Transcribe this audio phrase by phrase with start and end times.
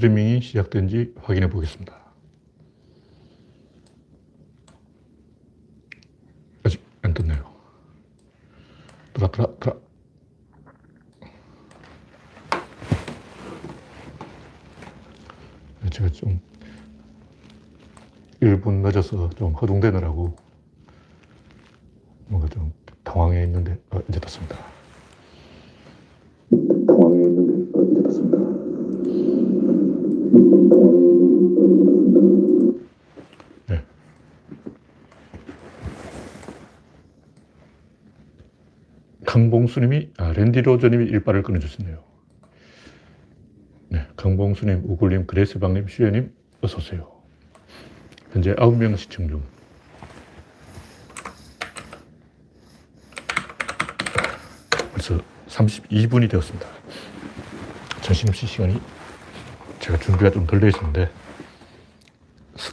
[0.00, 1.94] 스트리밍이 시작된지 확인해 보겠습니다.
[6.62, 7.54] 아직 안 떴네요.
[9.12, 9.80] 들어, 들어.
[15.90, 16.40] 제가 좀
[18.40, 20.34] 1분 늦어서 좀 허둥대느라고
[22.28, 22.72] 뭔가 좀
[23.04, 24.79] 당황해 있는데 어, 이제 떴습니다.
[39.70, 42.02] 강봉수님이 아, 랜디 로저님이 일발을 끊어주셨네요.
[43.88, 47.10] 네, 강봉수님, 우굴님, 그레스방님, 슈여님 어서 오세요.
[48.32, 49.42] 현재 9명 시청 중.
[54.92, 56.66] 벌써 32분이 되었습니다.
[58.02, 58.80] 점심시 시간이
[59.78, 61.10] 제가 준비가 좀덜돼 있었는데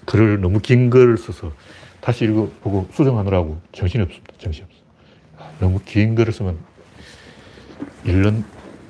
[0.05, 1.53] 글을 너무 긴 글을 써서
[2.01, 4.33] 다시 읽어보고 수정하느라고 정신이 없습니다.
[4.39, 4.81] 정신이 없어.
[5.59, 6.76] 너무 긴 글을 쓰면
[8.07, 8.43] 읽는,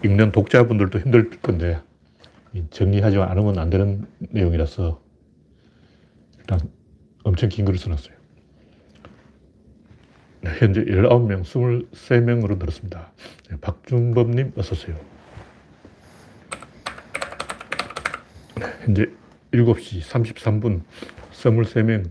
[0.04, 1.82] 읽는 독자분들도 힘들 건데
[2.70, 5.02] 정리하지 않으면 안 되는 내용이라서
[6.40, 6.60] 일단
[7.24, 8.16] 엄청 긴 글을 써놨어요.
[10.42, 13.12] 네, 현재 19명, 23명으로 늘었습니다.
[13.50, 14.96] 네, 박준범님, 어서오세요.
[18.56, 19.08] 네, 현재
[19.52, 20.84] 7시 33분,
[21.32, 22.10] 23명,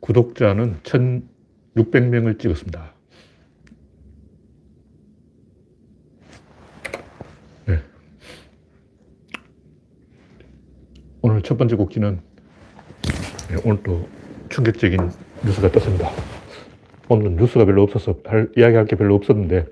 [0.00, 2.94] 구독자는 1600명을 찍었습니다.
[7.66, 7.80] 네.
[11.42, 12.20] 오늘 첫 번째 곡지는
[13.48, 14.06] 네, 오늘 또
[14.48, 15.10] 충격적인
[15.44, 16.08] 뉴스가 떴습니다.
[17.08, 19.66] 오늘은 뉴스가 별로 없어서 할, 이야기할 게 별로 없었는데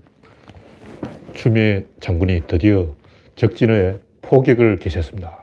[1.32, 2.92] 추미애 장군이 드디어
[3.36, 5.38] 적진에 포격을 개시했습니다.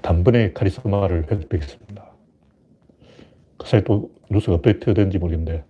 [0.00, 2.04] 단번에 카리스마를 획득했습니다.
[3.58, 5.62] 그 사이 또 뉴스가 되는지 모르겠는데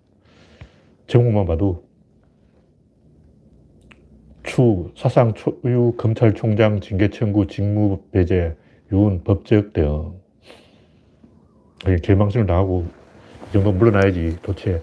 [1.09, 1.85] 제목만 봐도
[4.53, 8.55] 추 사상 초유 검찰총장 징계 청구 직무 배제
[8.92, 10.20] 유은 법적 대응
[12.03, 12.86] 개망신을 당하고
[13.48, 14.83] 이 정도 물러나야지 도대체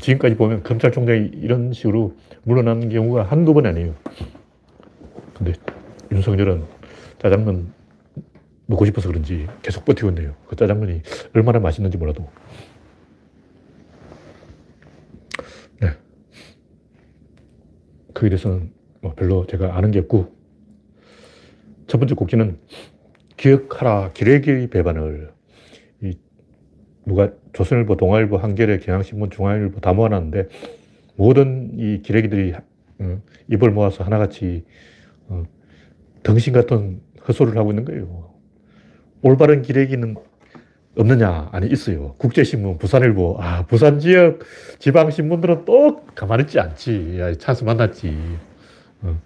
[0.00, 3.94] 지금까지 보면 검찰총장이 이런 식으로 물러나는 경우가 한두 번이 아니에요.
[5.34, 5.52] 근데
[6.10, 6.64] 윤석열은
[7.18, 7.72] 짜장면
[8.66, 10.34] 먹고 싶어서 그런지 계속 버티고 있네요.
[10.46, 11.02] 그 짜장면이
[11.34, 12.28] 얼마나 맛있는지 몰라도.
[15.80, 15.90] 네.
[18.14, 20.32] 그에 대해서는 뭐 별로 제가 아는 게 없고,
[21.86, 22.58] 첫 번째 곡지는
[23.40, 25.32] 기억하라 기레기 배반을
[26.02, 26.14] 이
[27.06, 30.48] 누가 조선일보, 동아일보, 한겨레, 경향신문, 중앙일보 다 모아놨는데
[31.16, 32.52] 모든 이 기레기들이
[32.98, 34.66] 어, 입을 모아서 하나같이
[35.28, 35.42] 어,
[36.22, 38.34] 덩신 같은 헛소리를 하고 있는 거예요.
[39.22, 40.16] 올바른 기레기는
[40.98, 41.48] 없느냐?
[41.52, 42.16] 아니, 있어요.
[42.18, 43.38] 국제신문, 부산일보.
[43.40, 44.40] 아, 부산 지역
[44.80, 47.18] 지방신문들은 또 가만히 있지 않지.
[47.18, 48.14] 야, 찬스 만났지.
[49.02, 49.18] 어,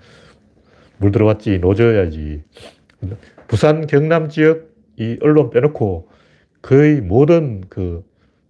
[0.98, 1.58] 물 들어왔지.
[1.58, 2.44] 노져야지.
[3.46, 6.08] 부산, 경남 지역 이 언론 빼놓고
[6.62, 8.04] 거의 모든 그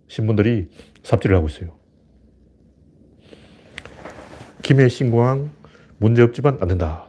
[0.09, 0.69] 신문들이
[1.03, 1.73] 삽질을 하고 있어요.
[4.63, 5.51] 김해 신공항
[5.99, 7.09] 문제 없지만 안 된다.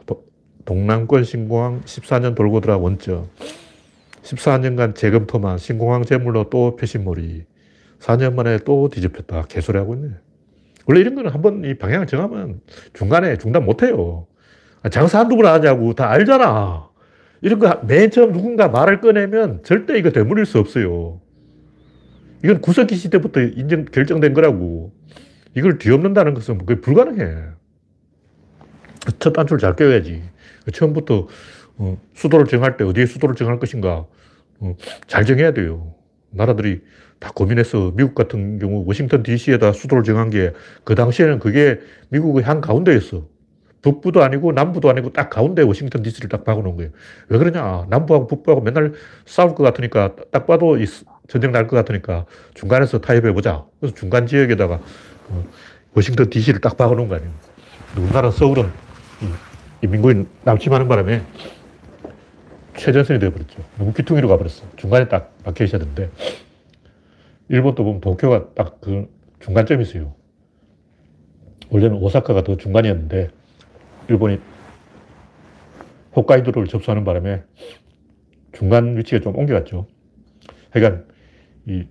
[0.64, 3.28] 동남권 신공항 14년 돌고 들어 원점.
[4.22, 7.44] 14년간 재검토만 신공항 재물로 또 표심몰이.
[8.00, 9.44] 4년 만에 또 뒤집혔다.
[9.48, 10.10] 개소리 하고 있네.
[10.86, 12.60] 원래 이런 거는 한번 이 방향을 정하면
[12.92, 14.26] 중간에 중단 못 해요.
[14.90, 16.88] 장사 한두 번 하냐고 다 알잖아.
[17.46, 21.20] 이런 거 맨 처음 누군가 말을 꺼내면 절대 이거 되물릴 수 없어요.
[22.42, 24.92] 이건 구석기 시대부터 인정, 결정된 거라고.
[25.54, 27.36] 이걸 뒤엎는다는 것은 그게 불가능해.
[29.20, 30.24] 첫 단추를 잘 껴야지.
[30.72, 31.28] 처음부터
[31.76, 34.06] 어, 수도를 정할 때 어디에 수도를 정할 것인가
[34.58, 34.76] 어,
[35.06, 35.94] 잘 정해야 돼요.
[36.30, 36.80] 나라들이
[37.20, 40.52] 다 고민해서 미국 같은 경우 워싱턴 DC에다 수도를 정한 게
[40.82, 41.78] 그 당시에는 그게
[42.08, 43.28] 미국의 한 가운데였어.
[43.86, 46.90] 북부도 아니고 남부도 아니고 딱 가운데 워싱턴 DC를 딱 박아놓은 거예요.
[47.28, 47.86] 왜 그러냐.
[47.88, 48.94] 남부하고 북부하고 맨날
[49.26, 50.76] 싸울 것 같으니까 딱 봐도
[51.28, 53.64] 전쟁 날 것 같으니까 중간에서 타협해 보자.
[53.78, 54.80] 그래서 중간 지역에다가
[55.28, 55.44] 어,
[55.94, 57.30] 워싱턴 DC를 딱 박아놓은 거 아니에요.
[57.96, 58.70] 우리나라 서울은
[59.82, 61.22] 인민군이 남침하는 바람에
[62.76, 63.56] 최전선이 되어버렸죠.
[63.78, 64.64] 너무 귀퉁이로 가버렸어.
[64.76, 66.10] 중간에 딱 박혀 있어야 되는데
[67.48, 69.06] 일본도 보면 도쿄가 딱 그
[69.40, 70.14] 중간점이 있어요.
[71.70, 73.30] 원래는 오사카가 더 중간이었는데
[74.08, 74.38] 일본이
[76.14, 77.42] 홋카이도를 접수하는 바람에
[78.52, 79.86] 중간 위치가 좀 옮겨갔죠.
[80.70, 81.04] 그러니까
[81.66, 81.86] 이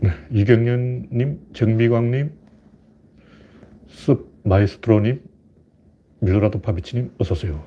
[0.00, 2.32] 네, 이경련님, 정미광님,
[3.88, 5.20] 습 마이스트로님,
[6.20, 7.64] 밀로라도 파비치님 어서 오세요.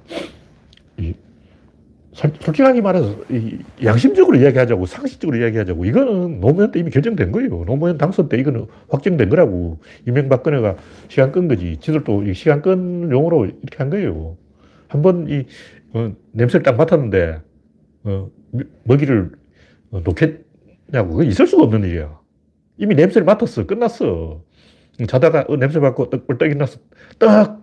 [2.26, 7.66] 이, 솔직하게 말해서 이 양심적으로 이야기하자고 상식적으로 이야기하자고 이거는 노무현 때 이미 결정된 거예요.
[7.66, 9.80] 노무현 당선 때 이거는 확정된 거라고.
[10.08, 10.76] 이명박근혜가
[11.08, 11.78] 시간 끈 거지.
[11.78, 14.38] 지들도 시간 끈 용으로 이렇게 한 거예요.
[14.88, 15.46] 한번 이
[15.94, 17.42] 어, 냄새를 딱 맡았는데
[18.04, 18.30] 어,
[18.84, 19.32] 먹이를
[19.92, 21.10] 어, 놓겠냐고.
[21.12, 22.20] 그거 있을 수가 없는 일이야.
[22.78, 23.66] 이미 냄새를 맡았어.
[23.66, 24.44] 끝났어.
[25.08, 26.80] 자다가 어, 냄새 맡고 떡, 떡이 났어.
[27.20, 27.62] 떡!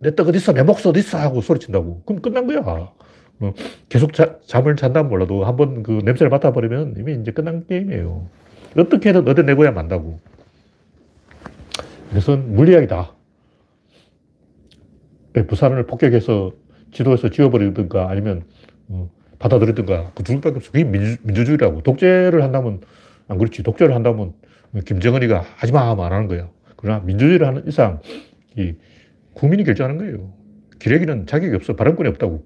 [0.00, 0.52] 내 떡 어딨어?
[0.54, 1.18] 내 목소 어딨어?
[1.18, 2.02] 하고 소리친다고.
[2.04, 2.92] 그럼 끝난 거야.
[3.40, 3.52] 어,
[3.88, 8.26] 계속 자, 잠을 잔다 몰라도 한 번 그 냄새를 맡아버리면 이미 이제 끝난 게임이에요.
[8.76, 10.18] 어떻게든 얻어내고야 만다고.
[12.10, 13.12] 그래서 물리학이다.
[15.36, 16.52] 예, 부산을 폭격해서
[16.92, 18.42] 지도에서 지워버리든가 아니면
[18.88, 19.08] 어,
[19.38, 20.72] 받아들이든가 그 둘밖에 없어.
[20.72, 21.82] 그게 민주, 민주주의라고.
[21.82, 22.80] 독재를 한다면
[23.28, 23.62] 안 그렇지.
[23.62, 24.34] 독재를 한다면
[24.84, 26.48] 김정은이가 하지 마 하면 안 하는 거야.
[26.76, 28.00] 그러나 민주주의를 하는 이상
[28.56, 28.74] 이
[29.34, 30.32] 국민이 결정하는 거예요.
[30.80, 31.76] 기레기는 자격이 없어.
[31.76, 32.44] 발언권이 없다고.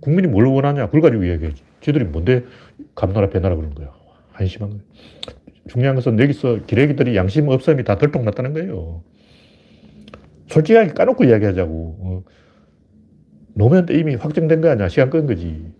[0.00, 0.86] 국민이 뭘 원하냐.
[0.86, 1.62] 그걸 가지고 이야기하지.
[1.80, 2.44] 쟤들이 뭔데
[2.94, 3.92] 감나라 배나라 그러는 거야.
[4.32, 4.82] 한심한 거예요.
[5.68, 9.02] 중요한 것은 여기서 기레기들이 양심 없음이 다 들통났다는 거예요.
[10.48, 11.96] 솔직하게 까놓고 이야기하자고.
[12.00, 12.24] 어.
[13.54, 14.88] 노무현 때 이미 확정된 거 아니야.
[14.88, 15.72] 시간 끈 거지.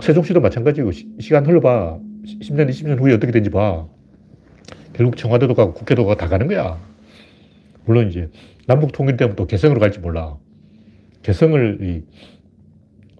[0.00, 2.00] 세종시도 마찬가지고 시, 간 흘러봐.
[2.24, 3.86] 10년, 20년 후에 어떻게 된지 봐.
[4.92, 6.78] 결국 청와대도 가고 국회도 가고 다 가는 거야.
[7.84, 8.28] 물론 이제
[8.66, 10.36] 남북 통일 되면 또 개성으로 갈지 몰라.
[11.22, 12.04] 개성을 이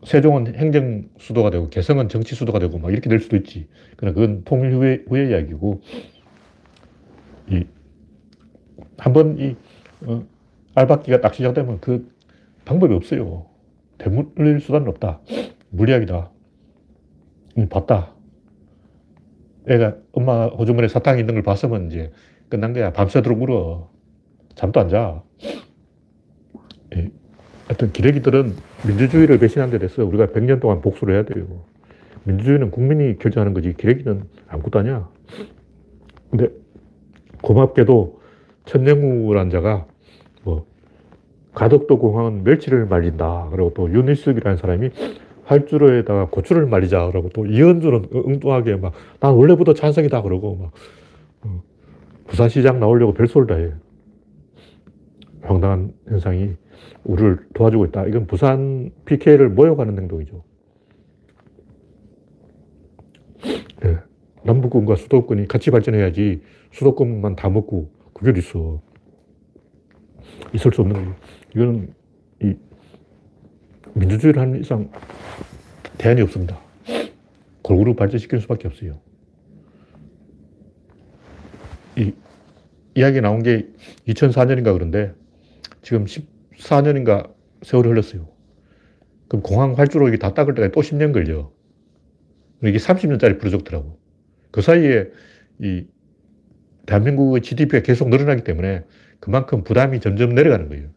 [0.04, 3.68] 세종은 행정 수도가 되고 개성은 정치 수도가 되고 막 이렇게 될 수도 있지.
[3.96, 5.82] 그러나 그건 통일 후에, 후의 이야기고,
[7.50, 7.66] 이,
[8.96, 9.56] 한번 이,
[10.06, 10.26] 어,
[10.74, 12.10] 알박기가 딱 시작되면 그
[12.64, 13.46] 방법이 없어요.
[13.98, 15.20] 되물릴 수단은 없다.
[15.70, 16.30] 물리학이다.
[17.68, 18.14] 봤다.
[19.68, 22.10] 애가 엄마 호주머니에 사탕이 있는 걸 봤으면 이제
[22.48, 22.92] 끝난 거야.
[22.92, 23.90] 밤새도록 울어.
[24.54, 25.22] 잠도 안 자.
[26.96, 27.10] 예.
[27.70, 31.46] 하여튼 기레기들은 민주주의를 배신한 데 대해서 우리가 100년 동안 복수를 해야 돼요.
[32.24, 35.08] 민주주의는 국민이 결정하는 거지 기레기는 아무것도 아니야.
[36.30, 36.48] 근데
[37.42, 38.20] 고맙게도
[38.64, 39.86] 천영우란 자가
[40.42, 40.66] 뭐
[41.54, 43.46] 가덕도 공항은 멸치를 말린다.
[43.52, 44.90] 그리고 또 윤일숙이라는 사람이
[45.44, 47.06] 활주로에다가 고추를 말리자.
[47.06, 50.22] 그러고 또 이현주는 엉뚱하게 막, 난 원래부터 찬성이다.
[50.22, 50.72] 그러고 막,
[51.42, 51.62] 어,
[52.26, 53.72] 부산시장 나오려고 별소를 다 해.
[55.42, 56.56] 황당한 현상이
[57.04, 58.06] 우리를 도와주고 있다.
[58.06, 60.44] 이건 부산 PK를 모여가는 행동이죠.
[63.82, 63.98] 네.
[64.44, 66.42] 남북군과 수도권이 같이 발전해야지
[66.72, 68.80] 수도권만 다 먹고 그게 있어.
[70.54, 71.16] 있을 수 없는 거죠.
[71.54, 71.94] 이거는
[72.42, 72.54] 이
[73.94, 74.90] 민주주의를 하는 이상
[75.98, 76.58] 대안이 없습니다.
[77.62, 78.98] 골고루 발전시키는 수밖에 없어요.
[81.96, 82.12] 이
[82.94, 83.68] 이야기 나온 게
[84.08, 85.12] 2004년인가 그런데
[85.82, 86.06] 지금
[86.60, 88.28] 14년인가 세월이 흘렀어요.
[89.28, 91.50] 그럼 공항 활주로 이게 다 닦을 때까지 또 10년 걸려.
[92.62, 93.98] 이게 30년짜리 프로젝트라고.
[94.50, 95.08] 그 사이에
[95.60, 95.86] 이
[96.86, 98.84] 대한민국의 GDP가 계속 늘어나기 때문에
[99.20, 100.88] 그만큼 부담이 점점 내려가는 거예요.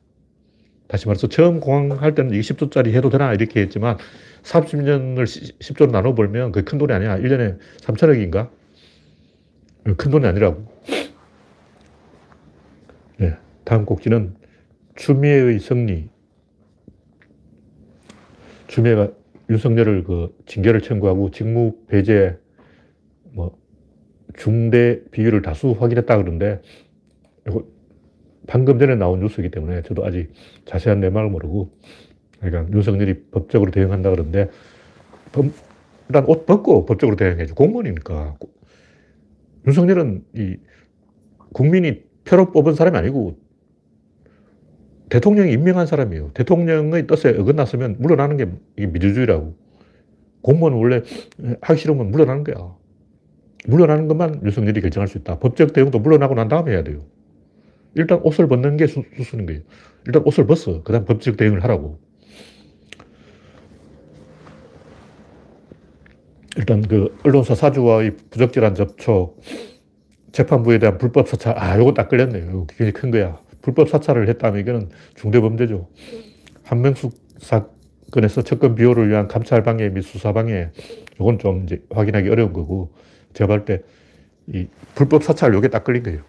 [0.87, 3.97] 다시 말해서 처음 공항 할 때는 이게 10조짜리 해도 되나 이렇게 했지만
[4.43, 5.23] 30년을
[5.59, 7.17] 10조로 나눠보면 그게 큰 돈이 아니야.
[7.17, 8.49] 1년에 3천억인가?
[9.97, 10.65] 큰 돈이 아니라고.
[13.17, 13.37] 네.
[13.63, 14.35] 다음 곡지는
[14.95, 16.09] 추미애의 승리.
[18.67, 19.11] 추미애가
[19.49, 22.37] 윤석열을 그 징계를 청구하고 직무 배제,
[23.31, 23.57] 뭐,
[24.35, 26.61] 중대 비율을 다수 확인했다 그러는데,
[27.47, 27.65] 이거
[28.47, 30.31] 방금 전에 나온 뉴스이기 때문에 저도 아직
[30.65, 31.71] 자세한 내막을 모르고,
[32.39, 34.49] 그러니까 윤석열이 법적으로 대응한다 그러는데,
[36.07, 37.55] 일단 옷 벗고 법적으로 대응해줘.
[37.55, 38.37] 공무원이니까.
[39.65, 40.57] 윤석열은 이
[41.53, 43.37] 국민이 표로 뽑은 사람이 아니고
[45.13, 46.31] 대통령이 임명한 사람이에요.
[46.33, 49.55] 대통령의 뜻에 어긋났으면 물러나는 게 이게 민주주의라고.
[50.41, 51.01] 공무원은 원래
[51.61, 52.75] 하기 싫으면 물러나는 거야.
[53.67, 55.37] 물러나는 것만 윤석열이 결정할 수 있다.
[55.37, 57.05] 법적 대응도 물러나고 난 다음에 해야 돼요.
[57.93, 59.61] 일단 옷을 벗는 게 수, 수순인 거예요.
[60.07, 60.81] 일단 옷을 벗어.
[60.81, 61.99] 그 다음 법적 대응을 하라고.
[66.57, 69.39] 일단 그 언론사 사주와의 부적절한 접촉,
[70.31, 72.65] 재판부에 대한 불법 사찰, 아, 요거 딱 걸렸네요.
[72.65, 73.43] 굉장히 큰 거야.
[73.63, 75.89] 불법 사찰을 했다면 이거는 중대범죄죠.
[76.63, 80.69] 한명숙 사건에서 접근 비호를 위한 감찰 방해 및 수사 방해,
[81.15, 82.93] 이건 좀 이제 확인하기 어려운 거고,
[83.33, 83.81] 제가 볼 때
[84.47, 86.21] 이 불법 사찰 요게 딱 걸린 거예요.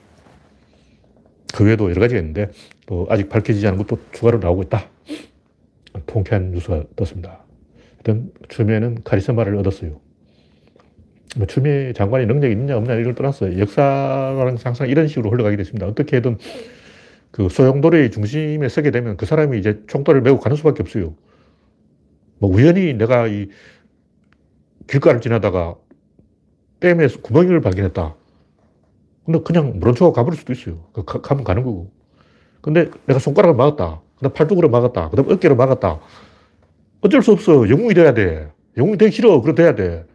[1.53, 2.51] 그 외에도 여러 가지가 있는데,
[2.87, 4.89] 또 아직 밝혀지지 않은 것도 추가로 나오고 있다.
[6.07, 7.45] 통쾌한 뉴스가 떴습니다.
[7.99, 10.01] 일단 추미애는 카리스마를 얻었어요.
[11.37, 13.59] 뭐 추미애 장관이 능력이 있냐 없냐 이걸 떠났어요.
[13.59, 15.87] 역사라는 항상 이런 식으로 흘러가게 됐습니다.
[15.89, 16.39] 어떻게 든
[17.35, 21.17] 그 소용돌이 중심에 서게 되면 그 사람이 이제 총도를 메고 가는 수밖에 없어요.
[22.39, 23.49] 뭐 우연히 내가 이
[24.87, 25.75] 길가를 지나다가
[26.79, 28.15] 댐에 구멍을 발견했다.
[29.27, 30.87] 근데 그냥 물어주고 가버릴 수도 있어요.
[30.93, 31.91] 그 가, 가면 가는 거고.
[32.61, 34.01] 근데 내가 손가락을 막았다.
[34.15, 35.11] 그다음 팔뚝으로 막았다.
[35.11, 35.99] 그다음 어깨로 막았다.
[37.01, 37.69] 어쩔 수 없어.
[37.69, 38.49] 영웅이 돼야 돼.
[38.77, 39.41] 영웅이 되기 싫어.
[39.41, 40.07] 그래 돼야 돼.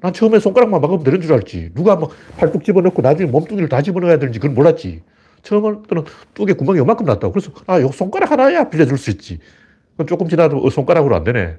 [0.00, 1.72] 난 처음에 손가락만 막으면 되는 줄 알지.
[1.74, 5.02] 누가 막 팔뚝 집어넣고 나중에 몸뚱이를 다 집어넣어야 되는지 그걸 몰랐지.
[5.42, 5.82] 처음에는
[6.34, 7.32] 뚝에 구멍이 요만큼 났다고.
[7.32, 9.38] 그래서 아, 요 손가락 하나야 빌려줄 수 있지.
[10.08, 11.56] 조금 지나도 어, 손가락으로 안 되네.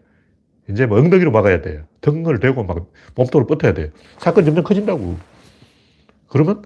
[0.69, 1.83] 이제 뭐 엉덩이로 막아야 돼.
[2.01, 3.91] 등을 대고 막 몸통을 뻗어야 돼.
[4.19, 5.17] 사건 점점 커진다고.
[6.27, 6.61] 그러면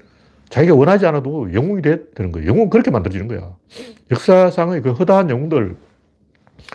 [0.50, 2.48] 자기가 원하지 않아도 영웅이 돼, 되는 거예요.
[2.50, 3.56] 영웅은 그렇게 만들어지는 거야.
[4.12, 5.76] 역사상의 그 허다한 영웅들,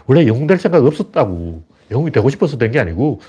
[0.06, 1.62] 원래 영웅 될 생각 없었다고.
[1.90, 3.20] 영웅이 되고 싶어서 된 게 아니고,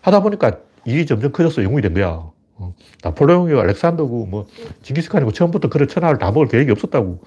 [0.00, 2.30] 하다 보니까 일이 점점 커져서 영웅이 된 거야.
[2.62, 4.46] 어, 나폴레옹이고 알렉산더고 뭐
[4.82, 7.22] 징기스칸이고 처음부터 그런 천하를 다 먹을 계획이 없었다고.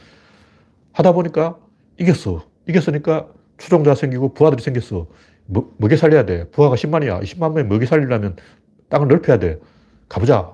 [0.93, 1.57] 하다 보니까
[1.99, 2.45] 이겼어.
[2.67, 3.27] 이겼으니까
[3.57, 5.07] 추종자 생기고 부하들이 생겼어.
[5.47, 6.49] 뭐, 먹여 살려야 돼.
[6.49, 7.21] 부하가 10만이야.
[7.23, 8.37] 10만 명이 먹여 살리려면
[8.89, 9.59] 땅을 넓혀야 돼.
[10.07, 10.53] 가보자.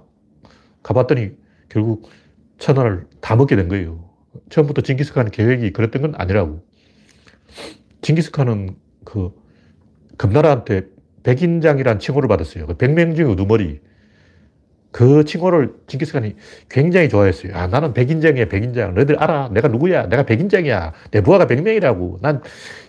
[0.83, 1.31] 가봤더니
[1.69, 2.09] 결국
[2.57, 4.09] 천하를 다 먹게 된 거예요.
[4.49, 6.63] 처음부터 징기스칸 계획이 그랬던 건 아니라고.
[8.01, 9.31] 징기스칸은 그
[10.17, 10.87] 금나라한테
[11.23, 12.65] 백인장이란 칭호를 받았어요.
[12.67, 13.79] 그 백명 중에 우두머리.
[14.91, 16.35] 그 칭호를 징기스칸이
[16.69, 17.55] 굉장히 좋아했어요.
[17.55, 18.93] 아, 나는 백인장이야, 백인장.
[18.93, 19.49] 너희들 알아.
[19.53, 20.07] 내가 누구야?
[20.07, 20.93] 내가 백인장이야.
[21.11, 22.19] 내 부하가 백명이라고.
[22.21, 22.41] 난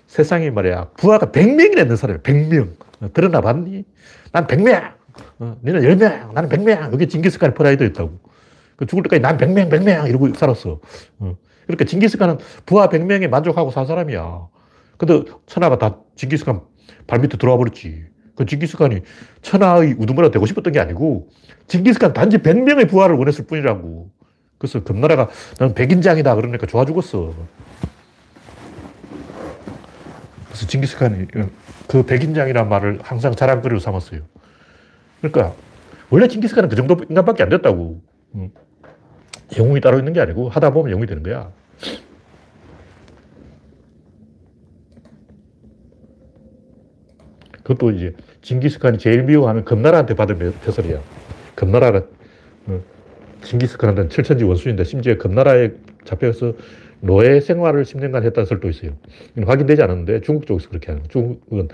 [0.09, 0.91] 세상에 말이야.
[0.97, 2.23] 부하가 백명이라는 사람이야.
[2.23, 2.75] 백명.
[3.01, 3.85] 어, 들어나 봤니?
[4.33, 4.83] 난 백명.
[5.39, 6.33] 어, 너는 열명.
[6.35, 6.93] 나는 백명.
[6.93, 8.19] 여기 징기스칸의 프라이드였다고.
[8.77, 10.81] 그 죽을 때까지 난 백명, 백명 이러고 살았어.
[11.19, 11.37] 어.
[11.67, 14.49] 그러니까 징기스칸은 부하 백명에 만족하고 산 사람이야.
[14.99, 16.61] 근데 천하가 다 징기스칸
[17.07, 18.12] 발밑에 들어와 버렸지.
[18.35, 19.01] 그 징기스칸이
[19.43, 21.29] 천하의 우두머리가 되고 싶었던 게 아니고
[21.67, 24.11] 징기스칸 단지 100명의 부하를 원했을 뿐이라고.
[24.59, 27.35] 그래서 금나라가 나는 백인장이다 그러니까 좋아 죽었어.
[30.47, 31.27] 그래서 징기스칸이
[31.89, 34.21] 그 백인장이란 말을 항상 자랑거리로 삼았어요.
[35.21, 35.55] 그러니까
[36.11, 38.01] 원래 징기스칸은 그 정도 인간밖에 안 됐다고.
[39.59, 41.51] 영웅이 따로 있는 게 아니고 하다 보면 영웅이 되는 거야.
[47.63, 51.01] 그것도 이제 징기스칸이 제일 미워하는 금나라한테 받은 벼슬이야.
[51.55, 52.05] 금나라가
[52.67, 52.81] 어,
[53.43, 55.71] 징기스칸한테는 철천지 원수인데 심지어 금나라에
[56.05, 56.55] 잡혀서
[57.01, 58.93] 노예 생활을 10년간 했다는 설도 있어요.
[59.37, 61.69] 확인되지 않았는데 중국 쪽에서 그렇게 하는 중국은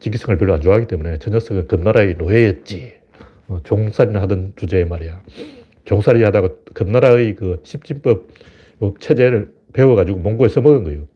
[0.00, 2.94] 징기스칸을 별로 안 좋아하기 때문에 저 녀석은 금나라의 노예였지.
[3.48, 5.22] 어, 종살이나 하던 주제에 말이야.
[5.84, 8.28] 종살이 하다가 금나라의 그 십진법
[9.00, 11.06] 체제를 배워가지고 몽고에 써먹은 거예요.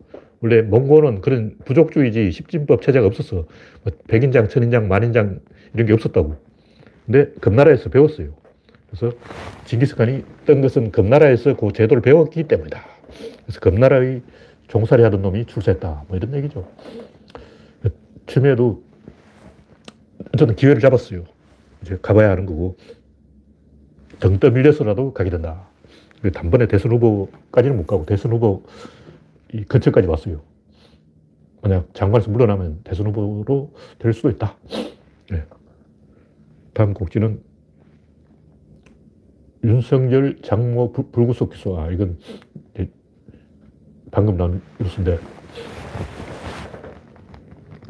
[0.42, 3.46] 원래 몽고는 그런 부족주의지 십진법 체제가 없었어.
[3.82, 5.40] 뭐 백인장, 천인장, 만인장
[5.74, 6.36] 이런 게 없었다고.
[7.06, 8.34] 근데 금나라에서 배웠어요.
[8.88, 9.16] 그래서
[9.66, 12.84] 징기스칸이 뜬 것은 금나라에서 그 제도를 배웠기 때문이다.
[13.44, 14.22] 그래서 금나라의
[14.68, 16.04] 종살이 하던 놈이 출세했다.
[16.08, 16.66] 뭐 이런 얘기죠.
[18.26, 18.82] 처음에도
[20.38, 21.24] 저는 기회를 잡았어요.
[21.82, 22.76] 이제 가봐야 하는 거고.
[24.20, 25.66] 등 떠밀려서라도 가게 된다.
[26.34, 28.62] 단번에 대선 후보까지는 못 가고 대선 후보
[29.52, 30.42] 이 근처까지 왔어요.
[31.62, 34.56] 만약 장관에서 물러나면 대선 후보로 될 수도 있다.
[35.30, 35.44] 네.
[36.72, 37.42] 다음 곡지는
[39.62, 41.78] 윤석열 장모 불구속 기소.
[41.78, 42.18] 아, 이건
[44.10, 45.18] 방금 나온 뉴스인데,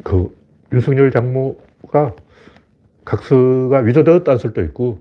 [0.03, 0.35] 그
[0.73, 2.15] 윤석열 장모가
[3.05, 4.99] 각서가 위조되었다는 설도 있고,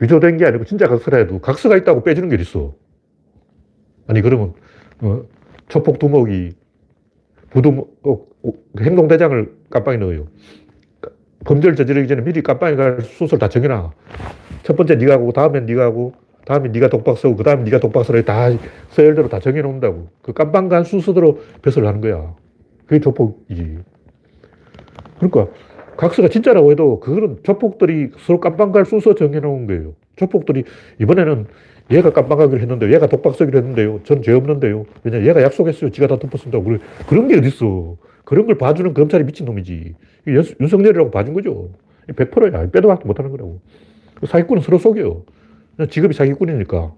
[0.00, 2.74] 위조된 게 아니고 진짜 각서라도 각서가 있다고 빼주는 게 있어.
[4.08, 4.54] 아니, 그러면,
[5.00, 5.22] 어,
[5.72, 6.50] 초폭 두목이
[7.48, 10.26] 부두 어, 어, 행동대장을 깜빵에 넣어요.
[11.46, 13.90] 범죄를 저지르기 전에 미리 깜빵에 갈 수술 다 정해놔.
[14.64, 16.12] 첫 번째 네가 하고, 다음엔 네가 하고,
[16.44, 18.20] 다음에 네가 독박 쓰고, 그 다음에 네가 독박 쓰라.
[18.22, 18.50] 다
[18.90, 20.08] 서열대로 다 정해놓는다고.
[20.20, 22.34] 그 깜빵 간 순서대로 배설을 하는 거야.
[22.84, 23.78] 그게 조폭이지.
[25.20, 25.48] 그러니까
[25.96, 29.94] 각서가 진짜라고 해도 그거는 조폭들이 서로 깜빵 갈 순서 정해놓은 거예요.
[30.16, 30.64] 조폭들이
[31.00, 31.46] 이번에는
[31.92, 34.00] 얘가 깜빡하기로 했는데 얘가 독박 쓰기로 했는데요.
[34.04, 34.84] 전 죄 없는데요.
[35.04, 35.90] 왜냐 얘가 약속했어요.
[35.90, 36.64] 지가 다 덮어쓴다고.
[36.64, 36.78] 그래.
[37.08, 37.96] 그런 게 어딨어.
[38.24, 39.94] 그런 걸 봐주는 검찰이 미친놈이지.
[40.60, 41.70] 윤석열이라고 봐준 거죠.
[42.08, 42.70] 100%야.
[42.70, 43.60] 빼도 박도 못하는 거라고.
[44.26, 45.24] 사기꾼은 서로 속여요.
[45.90, 46.94] 직업이 사기꾼이니까.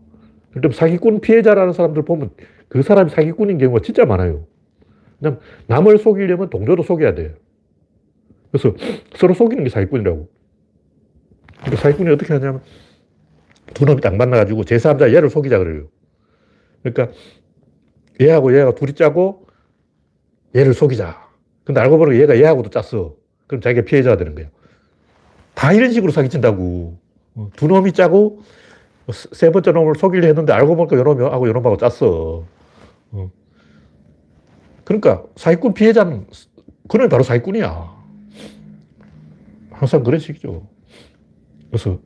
[0.53, 2.31] 그럼 사기꾼 피해자라는 사람들 보면
[2.69, 4.47] 그 사람이 사기꾼인 경우가 진짜 많아요.
[5.19, 7.35] 그냥 남을 속이려면 동료도 속여야 돼.
[8.53, 8.75] 그래서
[9.17, 10.29] 서로 속이는 게 사기꾼이라고.
[11.61, 12.61] 그러니까 사기꾼이 어떻게 하냐면
[13.73, 15.89] 두 놈이 딱 만나가지고 제3자 얘를 속이자 그래요.
[16.83, 17.17] 그러니까
[18.21, 19.47] 얘하고 얘가 둘이 짜고
[20.55, 21.25] 얘를 속이자.
[21.65, 23.15] 근데 알고 보니 얘가 얘하고도 짰어.
[23.47, 24.51] 그럼 자기가 피해자가 되는 거예요.
[25.55, 26.99] 다 이런 식으로 사기친다고.
[27.37, 28.43] 어, 두 놈이 짜고
[29.33, 32.45] 세 번째 놈을 속이려 했는데 알고 보니까 요놈하고 요놈하고 짰어.
[33.13, 33.31] 어.
[34.85, 36.27] 그러니까 사기꾼 피해자는
[36.89, 37.95] 그놈이 바로 사기꾼이야.
[39.71, 40.67] 항상 그런 식이죠.
[41.69, 41.99] 그래서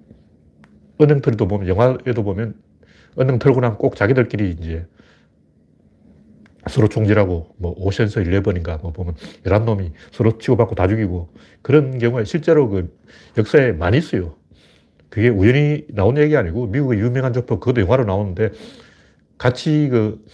[1.00, 2.54] 은행털이도 보면 영화에도 보면
[3.18, 4.86] 은행 털고 나면 꼭 자기들끼리 이제
[6.68, 9.14] 서로 총질하고 뭐 오션스 11인가 뭐 보면
[9.46, 12.94] 열한 놈이 서로 치고받고 다 죽이고 그런 경우에 실제로 그
[13.38, 14.36] 역사에 많이 있어요.
[15.08, 18.50] 그게 우연히 나온 얘기 아니고 미국의 유명한 조폭 그것도 영화로 나오는데
[19.38, 20.24] 같이 그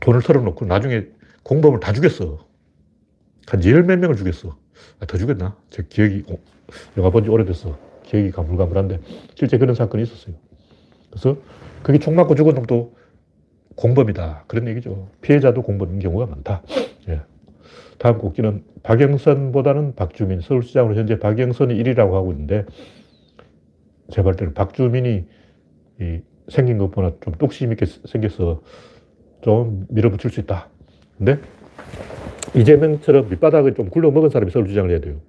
[0.00, 1.06] 돈을 털어놓고 나중에
[1.44, 2.46] 공범을 다 죽였어.
[3.46, 4.58] 한 열 몇 명을 죽였어.
[5.00, 5.56] 아, 더 죽였나?
[5.70, 6.36] 제 기억이, 어,
[6.96, 7.91] 영화 본 지 오래됐어.
[8.12, 9.00] 기억이 가물가물한데
[9.34, 10.34] 실제 그런 사건이 있었어요.
[11.10, 11.36] 그래서
[11.82, 12.94] 그게 총 맞고 죽은 놈도
[13.74, 14.44] 공범이다.
[14.46, 15.08] 그런 얘기죠.
[15.22, 16.62] 피해자도 공범인 경우가 많다.
[17.08, 17.22] 예.
[17.98, 20.42] 다음 곡지는 박영선보다는 박주민.
[20.42, 22.66] 서울시장으로 현재 박영선이 1위라고 하고 있는데
[24.10, 25.24] 제발 때는 박주민이
[26.48, 28.60] 생긴 것보다 좀 뚝심 있게 생겨서
[29.40, 30.68] 좀 밀어붙일 수 있다.
[31.16, 31.38] 근데
[32.54, 35.20] 이재명처럼 밑바닥을 좀 굴러먹은 사람이 서울시장을 해야 돼요.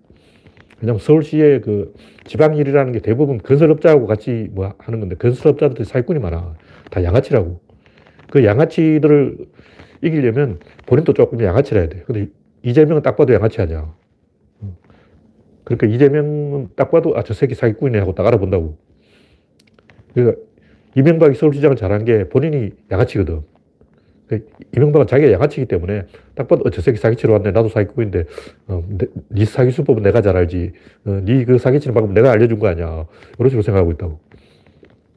[0.84, 1.94] 왜냐면 서울시의 그
[2.26, 6.56] 지방일이라는 게 대부분 건설업자하고 같이 뭐 하는 건데 건설업자들이 사기꾼이 많아.
[6.92, 7.62] 다 양아치라고.
[8.30, 9.38] 그 양아치들을
[10.02, 12.04] 이기려면 본인도 조금 양아치라 해야 돼.
[12.06, 12.28] 근데
[12.64, 13.96] 이재명은 딱 봐도 양아치 아니야.
[15.64, 18.78] 그러니까 이재명은 딱 봐도 아, 저 새끼 사기꾼이네 하고 딱 알아본다고.
[20.14, 20.42] 그러니까
[20.98, 23.42] 이명박이 서울시장을 잘한 게 본인이 양아치거든.
[24.40, 27.52] 그 이명박은 자기가 양아치기 때문에 딱 봐도 어, 저 새끼 사기치러 왔네.
[27.52, 28.26] 나도 사기꾼인데
[28.68, 30.72] 어, 내, 네 사기 수법은 내가 잘 알지.
[31.06, 33.06] 어, 네그 사기치는 방법 내가 알려준 거 아니야.
[33.38, 34.20] 이런 식으로 생각하고 있다고.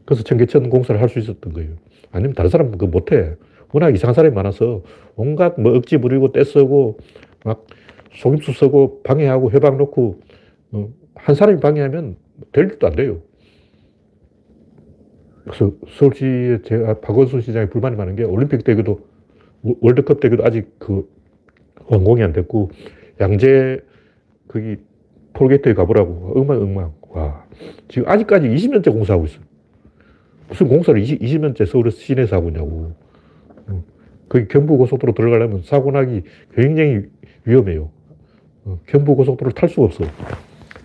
[0.04, 1.70] 그래서 청계천 공사를 할 수 있었던 거예요.
[2.12, 3.35] 아니면 다른 사람은 그거 못해.
[3.73, 4.82] 워낙 이상한 사람이 많아서
[5.16, 6.99] 온갖 뭐 억지 부리고 떼쓰고
[7.44, 7.66] 막
[8.14, 10.20] 속임수 쓰고 방해하고 회방 놓고
[10.73, 12.16] 어, 한 사람이 방해하면
[12.52, 13.20] 될 일도 안 돼요.
[15.47, 19.07] 그래서 서울시에 제가 박원순 시장이 불만이 많은 게 올림픽 때에도
[19.81, 21.09] 월드컵 때에도 아직 그
[21.88, 22.71] 완공이 안 됐고
[23.21, 23.81] 양재
[24.49, 24.76] 거기
[25.35, 26.95] 톨게이트에 가보라고 엉망 엉망.
[27.11, 27.47] 와.
[27.89, 29.39] 지금 아직까지 20년째 공사하고 있어.
[30.49, 32.95] 무슨 공사를 20, 20년째 서울 시내에서 하고 있냐고.
[33.69, 33.85] 어,
[34.28, 36.23] 거기 경부고속도로 들어가려면 사고 나기
[36.54, 37.02] 굉장히
[37.45, 37.91] 위험해요.
[38.65, 40.04] 어, 경부고속도로를 탈 수가 없어.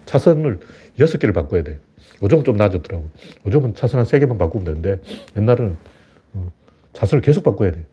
[0.05, 0.59] 차선을
[0.97, 1.79] 6개를 바꿔야 돼
[2.21, 3.09] 요즘은 좀 나아졌더라고.
[3.45, 5.01] 요즘은 차선 한세 개만 바꾸면 되는데
[5.37, 5.77] 옛날에는
[6.33, 6.51] 어,
[6.93, 7.85] 차선을 계속 바꿔야 돼.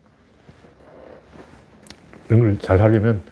[2.27, 3.23] 이런 걸 잘 하려면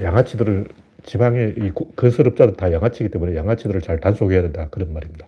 [0.00, 0.66] 양아치들을
[1.04, 4.68] 지방의 이 건설업자들 다 양아치이기 때문에 양아치들을 잘 단속해야 된다.
[4.70, 5.26] 그런 말입니다.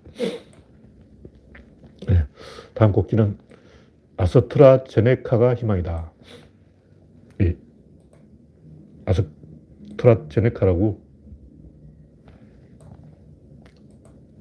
[2.09, 2.25] 네.
[2.75, 3.37] 다음 곡지는
[4.17, 6.11] 아스트라 제네카가 희망이다.
[7.41, 7.55] 이
[9.05, 11.01] 아스트라 제네카라고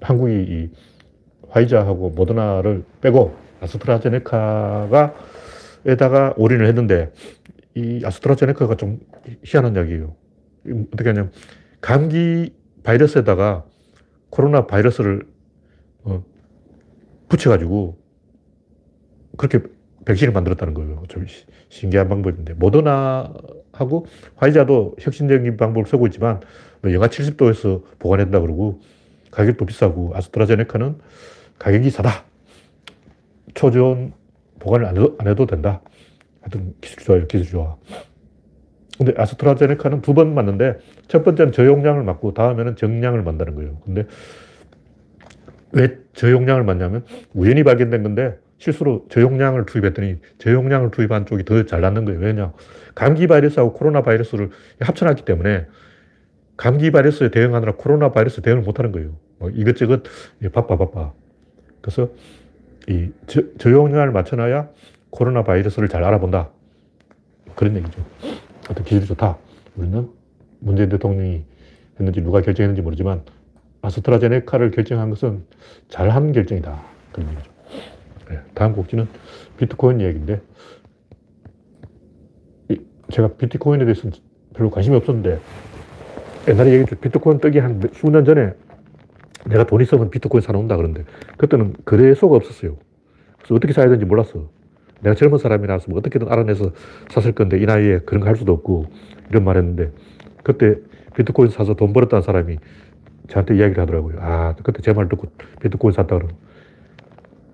[0.08, 0.70] 한국이 이
[1.50, 5.14] 화이자하고 모더나를 빼고 아스트라제네카가
[5.86, 7.12] 에다가 올인을 했는데
[7.76, 9.00] 이 아스트라제네카가 좀
[9.44, 10.16] 희한한 이야기예요.
[10.94, 11.32] 어떻게 하냐면
[11.82, 13.66] 감기 바이러스에다가
[14.30, 15.28] 코로나 바이러스를
[16.04, 16.24] 어,
[17.28, 17.98] 붙여가지고
[19.38, 19.60] 그렇게
[20.06, 21.04] 백신을 만들었다는 거예요.
[21.10, 21.26] 좀
[21.68, 26.40] 신기한 방법인데 모더나하고 화이자도 혁신적인 방법을 쓰고 있지만
[26.82, 28.80] 뭐 영하 70도에서 보관한다 그러고
[29.32, 30.96] 가격도 비싸고 아스트라제네카는
[31.60, 32.24] 가격이 싸다.
[33.54, 34.14] 초저온
[34.60, 35.82] 보관을 안 해도, 안 해도 된다.
[36.42, 37.28] 하여튼 기술 좋아요.
[37.28, 37.76] 기술 좋아.
[38.98, 43.80] 근데 아스트라제네카는 두 번 맞는데 첫 번째는 저용량을 맞고 다음에는 정량을 맞다는 거예요.
[43.86, 44.06] 근데
[45.72, 52.20] 왜 저용량을 맞냐면 우연히 발견된 건데 실수로 저용량을 투입했더니 저용량을 투입한 쪽이 더잘 낫는 거예요.
[52.20, 52.54] 왜냐?
[52.96, 55.68] 감기 바이러스하고 코로나 바이러스를 합쳐놨기 때문에
[56.58, 59.12] 감기 바이러스에 대응하느라 코로나 바이러스 대응을 못하는 거예요.
[59.38, 60.04] 뭐 이것저것
[60.52, 61.14] 바빠 바빠.
[61.82, 62.10] 그래서
[62.90, 64.70] 이 저, 저용량을 맞춰놔야
[65.12, 66.50] 코로나 바이러스를 잘 알아본다.
[67.56, 68.04] 그런 얘기죠.
[68.70, 69.38] 어떤 기술이 좋다.
[69.76, 70.10] 우리는
[70.60, 71.44] 문재인 대통령이
[72.00, 73.22] 했는지 누가 결정했는지 모르지만
[73.82, 75.44] 아스트라제네카를 결정한 것은
[75.90, 76.82] 잘한 결정이다.
[77.12, 77.52] 그런 얘기죠.
[78.30, 79.08] 네, 다음 곡지는
[79.58, 80.42] 비트코인 이야기인데
[83.12, 84.18] 제가 비트코인에 대해서는
[84.54, 85.40] 별로 관심이 없었는데
[86.48, 86.96] 옛날에 얘기했죠.
[86.98, 88.54] 비트코인 뜨기 한 10년 전에
[89.46, 91.04] 내가 돈 있으면 비트코인 사놓는다 그런데
[91.38, 92.78] 그때는 거래소가 없었어요.
[93.38, 94.50] 그래서 어떻게 사야 되는지 몰랐어.
[95.02, 96.72] 내가 젊은 사람이라서 뭐 어떻게든 알아내서
[97.12, 98.86] 샀을 건데 이 나이에 그런 거 할 수도 없고
[99.30, 99.92] 이런 말 했는데
[100.44, 100.76] 그때
[101.16, 102.58] 비트코인 사서 돈 벌었다는 사람이
[103.28, 104.18] 저한테 이야기를 하더라고요.
[104.20, 105.28] 아, 그때 제 말 듣고
[105.62, 106.36] 비트코인 샀다 그러고.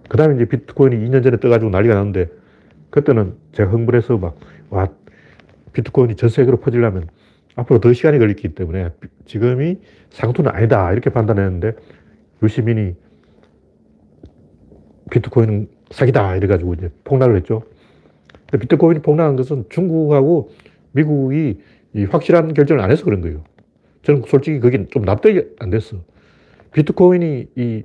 [0.10, 2.30] 그 다음에 이제 비트코인이 2년 전에 떠가지고 난리가 났는데
[2.92, 4.38] 그때는 제가 흥분해서 막,
[4.70, 4.88] 와,
[5.74, 7.08] 비트코인이 전 세계로 퍼지려면
[7.56, 8.90] 앞으로 더 시간이 걸리기 때문에
[9.26, 9.78] 지금이
[10.10, 10.92] 상투는 아니다.
[10.92, 11.74] 이렇게 판단했는데
[12.42, 12.96] 유시민이
[15.12, 16.36] 비트코인은 사기다.
[16.36, 17.64] 이래가지고 이제 폭락을 했죠.
[18.52, 20.52] 비트코인이 폭락한 것은 중국하고
[20.92, 21.60] 미국이
[22.10, 23.44] 확실한 결정을 안 해서 그런 거예요.
[24.02, 25.98] 저는 솔직히 그게 좀 납득이 안 됐어.
[26.74, 27.84] 비트코인이 이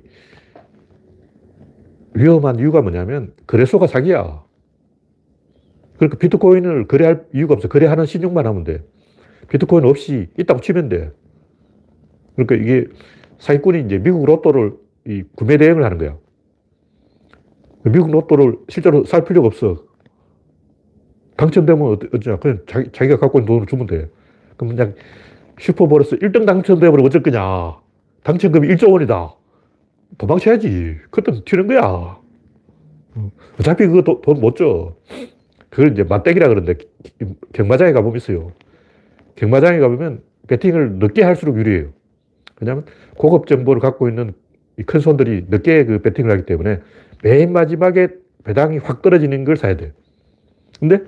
[2.15, 4.43] 위험한 이유가 뭐냐면 거래소가 사기야.
[5.97, 7.67] 그러니까 비트코인을 거래할 이유가 없어.
[7.67, 8.83] 거래하는 신용만 하면 돼.
[9.49, 11.11] 비트코인 없이 있다고 치면 돼.
[12.35, 12.87] 그러니까 이게
[13.39, 14.73] 사기꾼이 이제 미국 로또를
[15.07, 16.17] 이 구매 대행을 하는 거야.
[17.83, 19.83] 미국 로또를 실제로 살 필요가 없어.
[21.37, 22.37] 당첨되면 어쩌냐.
[22.37, 24.09] 그냥 자기, 자기가 갖고 있는 돈을 주면 돼.
[24.57, 24.95] 그럼 그냥
[25.57, 27.79] 슈퍼볼에서 1등 당첨되면 어쩔 거냐.
[28.23, 29.35] 당첨금이 1조 원이다.
[30.17, 30.97] 도망쳐야지.
[31.09, 32.19] 그때 튀는 거야.
[33.59, 34.95] 어차피 그거 돈 못 줘.
[35.69, 36.75] 그걸 이제 맞대기라 그러는데
[37.53, 38.51] 경마장에 가보면 있어요.
[39.39, 41.89] 경마장에 가보면 배팅을 늦게 할수록 유리해요.
[42.59, 44.33] 왜냐하면 고급 정보를 갖고 있는
[44.85, 46.81] 큰 손들이 늦게 그 배팅을 하기 때문에
[47.23, 48.09] 맨 마지막에
[48.43, 49.91] 배당이 확 떨어지는 걸 사야 돼요.
[50.79, 50.99] 근데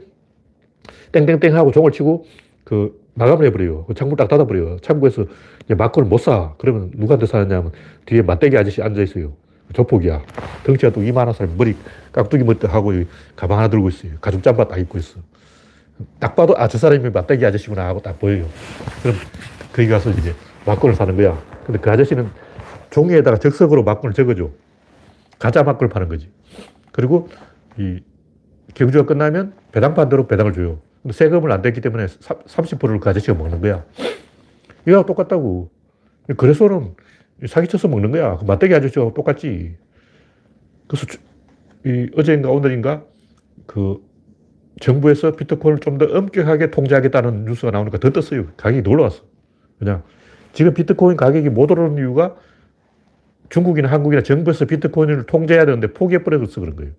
[1.11, 2.25] 땡땡땡 하고 종을 치고
[2.63, 3.85] 그 마감을 해버려요.
[3.85, 4.77] 그 창문 딱 닫아버려요.
[4.77, 5.25] 창구에서
[5.67, 6.53] 마크를 못 사.
[6.57, 7.71] 그러면 누구한테 사느냐면
[8.05, 9.33] 뒤에 맞대기 아저씨 앉아있어요.
[9.73, 10.21] 조폭이야.
[10.65, 11.75] 덩치가 또 이만한 사람 머리
[12.11, 12.91] 깍두기 머리 하고
[13.35, 14.13] 가방 하나 들고 있어요.
[14.21, 15.19] 가죽 잠바 딱 입고 있어.
[16.19, 18.47] 딱 봐도 아, 저 사람이 맞대기 아저씨구나 하고 딱 보여요.
[19.01, 19.15] 그럼
[19.73, 20.33] 거기 가서 이제
[20.65, 21.41] 막걸을 사는 거야.
[21.65, 22.29] 근데 그 아저씨는
[22.89, 24.49] 종이에다가 적석으로 막걸을 적어줘.
[25.39, 26.29] 가짜 막걸 파는 거지.
[26.91, 27.29] 그리고
[27.77, 28.01] 이
[28.73, 30.81] 경주가 끝나면 배당판대로 배당을 줘요.
[31.01, 33.83] 근데 세금을 안 냈기 때문에 30%를 그 아저씨가 먹는 거야.
[34.87, 35.71] 이거하고 똑같다고.
[36.37, 36.95] 그래서는
[37.47, 38.37] 사기쳐서 먹는 거야.
[38.37, 39.75] 그 맞대기 아저씨하고 똑같지.
[40.87, 41.07] 그래서
[41.85, 43.03] 이 어제인가 오늘인가
[43.65, 43.99] 그
[44.81, 48.47] 정부에서 비트코인을 좀 더 엄격하게 통제하겠다는 뉴스가 나오니까 더 떴어요.
[48.57, 49.21] 가격이 놀라왔어.
[49.79, 50.03] 그냥
[50.53, 52.35] 지금 비트코인 가격이 못 오르는 이유가
[53.49, 56.91] 중국이나 한국이나 정부에서 비트코인을 통제해야 되는데 포기해버려서 그런 거예요.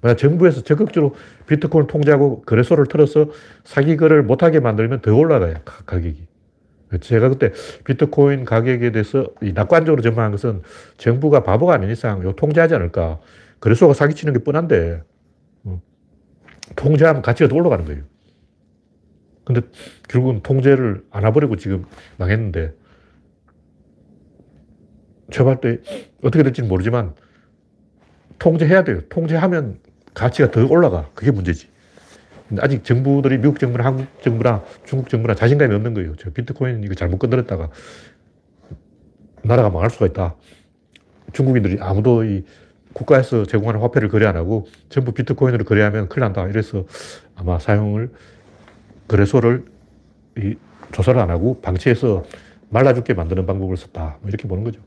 [0.00, 1.14] 만약 정부에서 적극적으로
[1.46, 3.30] 비트코인을 통제하고 거래소를 틀어서
[3.64, 5.56] 사기 거래를 못하게 만들면 더 올라가요.
[5.64, 6.26] 가격이.
[7.00, 7.52] 제가 그때
[7.84, 10.62] 비트코인 가격에 대해서 낙관적으로 전망한 것은
[10.96, 13.18] 정부가 바보가 아닌 이상 요 통제하지 않을까.
[13.60, 15.17] 거래소가 사기치는 게 뻔한데 어,
[16.78, 18.04] 통제하면 가치가 더 올라가는 거예요.
[19.44, 19.62] 근데
[20.08, 21.84] 결국은 통제를 안 해버리고 지금
[22.18, 22.72] 망했는데
[25.32, 25.80] 제가 때
[26.22, 27.14] 어떻게 될지는 모르지만
[28.38, 29.00] 통제해야 돼요.
[29.08, 29.80] 통제하면
[30.14, 31.10] 가치가 더 올라가.
[31.14, 31.68] 그게 문제지.
[32.60, 36.14] 아직 정부들이 미국 정부나 한국 정부나 중국 정부나 자신감이 없는 거예요.
[36.16, 37.70] 저 비트코인 이거 잘못 건드렸다가
[39.42, 40.36] 나라가 망할 수가 있다.
[41.32, 42.44] 중국인들이 아무도 이
[42.92, 46.46] 국가에서 제공하는 화폐를 거래 안 하고 전부 비트코인으로 거래하면 큰일 난다.
[46.48, 46.84] 이래서
[47.36, 48.10] 아마 사용을
[49.08, 49.64] 거래소를
[50.38, 50.56] 이
[50.92, 52.24] 조사를 안 하고 방치해서
[52.70, 54.18] 말라 죽게 만드는 방법을 썼다.
[54.20, 54.80] 뭐 이렇게 보는 거죠.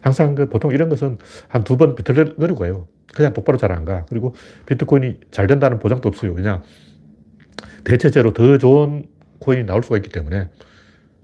[0.00, 2.88] 항상 그 보통 이런 것은 한 두 번 비틀거리고 가요.
[3.14, 4.04] 그냥 똑바로 잘 안 가.
[4.08, 4.34] 그리고
[4.66, 6.34] 비트코인이 잘 된다는 보장도 없어요.
[6.34, 6.62] 그냥
[7.84, 9.06] 대체제로 더 좋은
[9.40, 10.50] 코인이 나올 수가 있기 때문에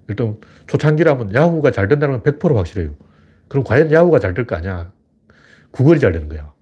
[0.09, 2.95] 일단 초창기라면 야후가 잘 된다는 건 100% 확실해요.
[3.49, 4.93] 그럼 과연 야후가 잘 될 거 아니야?
[5.75, 6.53] 구글이 잘 되는 거야.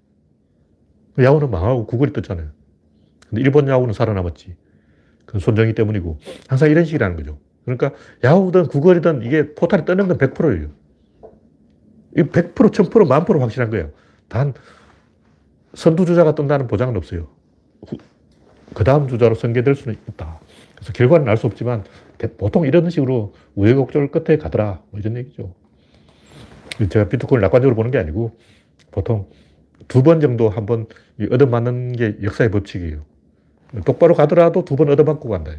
[1.19, 2.49] 야후는 망하고 구글이 떴잖아요.
[3.29, 4.57] 근데 일본 야후는 살아남았지.
[5.27, 7.39] 그건 손정희 때문이고 항상 이런 식이라는 거죠.
[7.65, 7.93] 그러니까
[8.25, 10.71] 야후든 구글이든 이게 포탈이 뜨는 건 100%예요.
[12.17, 13.91] 이 100%, 1000%, 만 프로 확실한 거예요.
[14.29, 14.55] 단
[15.75, 17.29] 선두 주자가 뜬다는 보장은 없어요.
[18.75, 20.41] 그 다음 주자로 선계될 수는 있다.
[20.75, 21.85] 그래서 결과는 알 수 없지만
[22.39, 24.83] 보통 이런 식으로 우여곡절 끝에 가더라.
[24.91, 25.55] 뭐 이런 얘기죠.
[26.89, 28.37] 제가 비트코인을 낙관적으로 보는 게 아니고
[28.93, 29.29] 보통
[29.89, 30.87] 두 번 정도 한 번
[31.21, 33.05] 얻어맞는 게 역사의 법칙이에요.
[33.85, 35.53] 똑바로 가더라도 두 번 얻어맞고 간다.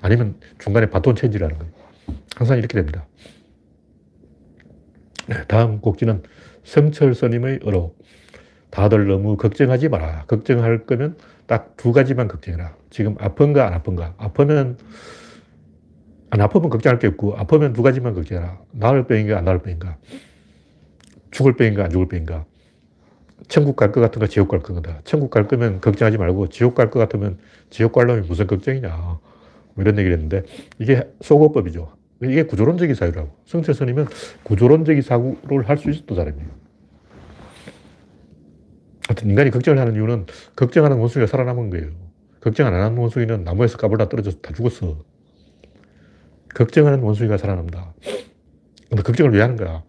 [0.00, 1.72] 아니면 중간에 바톤 체인지라는 거예요.
[2.36, 3.06] 항상 이렇게 됩니다.
[5.26, 6.22] 네, 다음 곡지는
[6.62, 7.98] 성철 스님의 어록.
[8.70, 10.24] 다들 너무 걱정하지 마라.
[10.26, 12.76] 걱정할 거면 딱 두 가지만 걱정해라.
[12.90, 14.14] 지금 아픈가 안 아픈가.
[14.18, 14.78] 아프면
[16.30, 18.60] 안 아프면 걱정할 게 없고 아프면 두 가지만 걱정해라.
[18.72, 19.96] 나을 병인가 안 나을 병인가.
[21.34, 22.46] 죽을 병인가 안 죽을 병인가.
[23.48, 25.00] 천국 갈 것 같은가 지옥 갈 거다.
[25.04, 27.38] 천국 갈 거면 걱정하지 말고 지옥 갈 것 같으면
[27.70, 28.88] 지옥 갈려면 무슨 걱정이냐.
[28.88, 30.44] 뭐 이런 얘기를 했는데
[30.78, 31.92] 이게 소고법이죠.
[32.22, 33.30] 이게 구조론적인 사유라고.
[33.44, 34.06] 성철 스님은
[34.44, 36.48] 구조론적인 사고를 할 수 있었던 사람이에요.
[39.08, 41.88] 하여튼 인간이 걱정을 하는 이유는 걱정하는 원숭이가 살아남은 거예요.
[42.40, 44.98] 걱정 안 하는 원숭이는 나무에서 까불다 떨어져서 다 죽었어.
[46.54, 47.92] 걱정하는 원숭이가 살아남다.
[48.88, 49.82] 근데 걱정을 왜 하는 거야?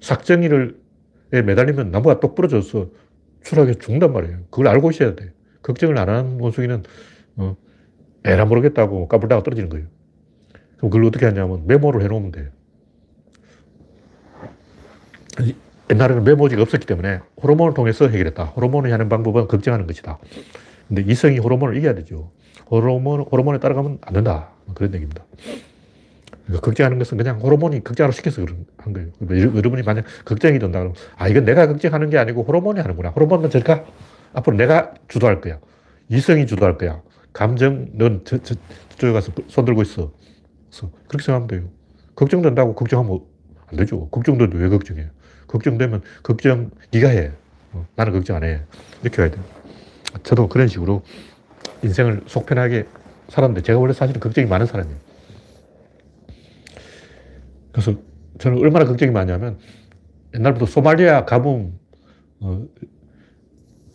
[0.00, 0.80] 그 삭정이를
[1.30, 2.88] 매달리면 나무가 똑 부러져서
[3.42, 4.38] 추락해 죽는단 말이에요.
[4.50, 5.32] 그걸 알고 있어야 돼.
[5.62, 6.82] 걱정을 안 하는 원숭이는
[7.36, 7.56] 어,
[8.24, 9.86] 에라 모르겠다고 까불다가 떨어지는 거예요.
[10.76, 12.48] 그럼 그걸 어떻게 하냐면 메모를 해놓으면 돼요.
[15.90, 18.44] 옛날에는 메모지가 없었기 때문에 호르몬을 통해서 해결했다.
[18.44, 20.18] 호르몬이 하는 방법은 걱정하는 것이다.
[20.88, 22.30] 근데 이성이 호르몬을 이겨야 되죠.
[22.70, 24.50] 호르몬, 호르몬에 따라가면 안 된다.
[24.74, 25.24] 그런 얘기입니다.
[26.48, 29.54] 그러니까 걱정하는 것은 그냥 호르몬이 걱정을 시켜서 그런 한 거예요.
[29.54, 33.10] 여러분이 만약 걱정이 된다 그러면 아, 이건 내가 걱정하는 게 아니고 호르몬이 하는구나.
[33.10, 33.84] 호르몬은 저까
[34.32, 35.58] 앞으로 내가 주도할 거야.
[36.08, 37.02] 이성이 주도할 거야.
[37.34, 38.54] 감정은 저, 저,
[38.88, 40.10] 저쪽에 가서 손 들고 있어.
[40.70, 41.70] 그래서 그렇게 생각하면 돼요.
[42.14, 43.20] 걱정된다고 걱정하면
[43.66, 44.08] 안 되죠.
[44.08, 45.08] 걱정되는데 왜 걱정해요?
[45.48, 47.32] 걱정되면 걱정 네가 해.
[47.72, 48.62] 어, 나는 걱정 안 해.
[49.02, 49.44] 이렇게 해야 돼요.
[50.22, 51.02] 저도 그런 식으로
[51.82, 52.86] 인생을 속편하게
[53.28, 55.07] 살았는데 제가 원래 사실은 걱정이 많은 사람이에요.
[57.78, 57.96] 그래서
[58.38, 59.56] 저는 얼마나 걱정이 많냐면
[60.34, 61.78] 옛날부터 소말리아 가뭄,
[62.40, 62.66] 어,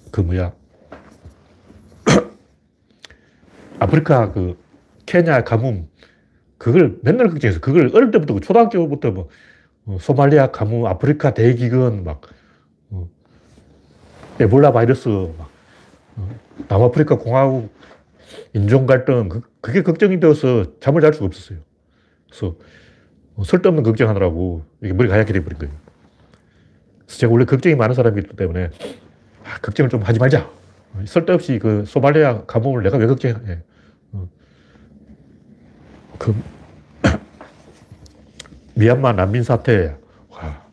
[0.10, 0.54] 그 뭐야,
[3.80, 4.58] 아프리카 그
[5.06, 5.89] 케냐 가뭄,
[6.58, 9.28] 그걸 맨날 걱정해서 그걸 어릴 때부터 초등학교부터 뭐
[9.86, 12.22] 어, 소말리아 가뭄, 아프리카 대기근, 막,
[12.89, 13.10] 어,
[14.39, 15.50] 에볼라 바이러스, 막,
[16.15, 16.30] 어,
[16.69, 17.69] 남아프리카 공화국
[18.54, 21.60] 인종 갈등, 그, 그게 걱정이 되어서 잠을 잘 수가 없었어요.
[22.30, 22.56] 그래서
[23.41, 25.74] 쓸데없는 걱정하느라고 이게 머리가 하얗게 돼버린 거예요.
[27.06, 28.69] 그래서 제가 원래 걱정이 많은 사람이기 때문에
[29.46, 30.50] 아, 걱정을 좀 하지 말자.
[31.06, 33.60] 쓸데없이 그 소말리아 가뭄을 내가 왜 걱정해.
[36.19, 36.36] 그
[38.76, 39.96] 미얀마 난민 사태,
[40.30, 40.63] 와,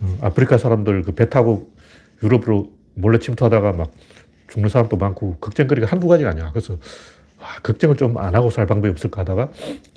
[0.00, 1.70] 어, 아프리카 사람들 그 배 타고
[2.22, 3.92] 유럽으로 몰래 침투하다가 막
[4.48, 6.50] 죽는 사람도 많고 걱정거리가 한두 가지가 아니야.
[6.52, 6.78] 그래서
[7.40, 9.50] 아, 걱정을 좀 안 하고 살 방법이 없을까 하다가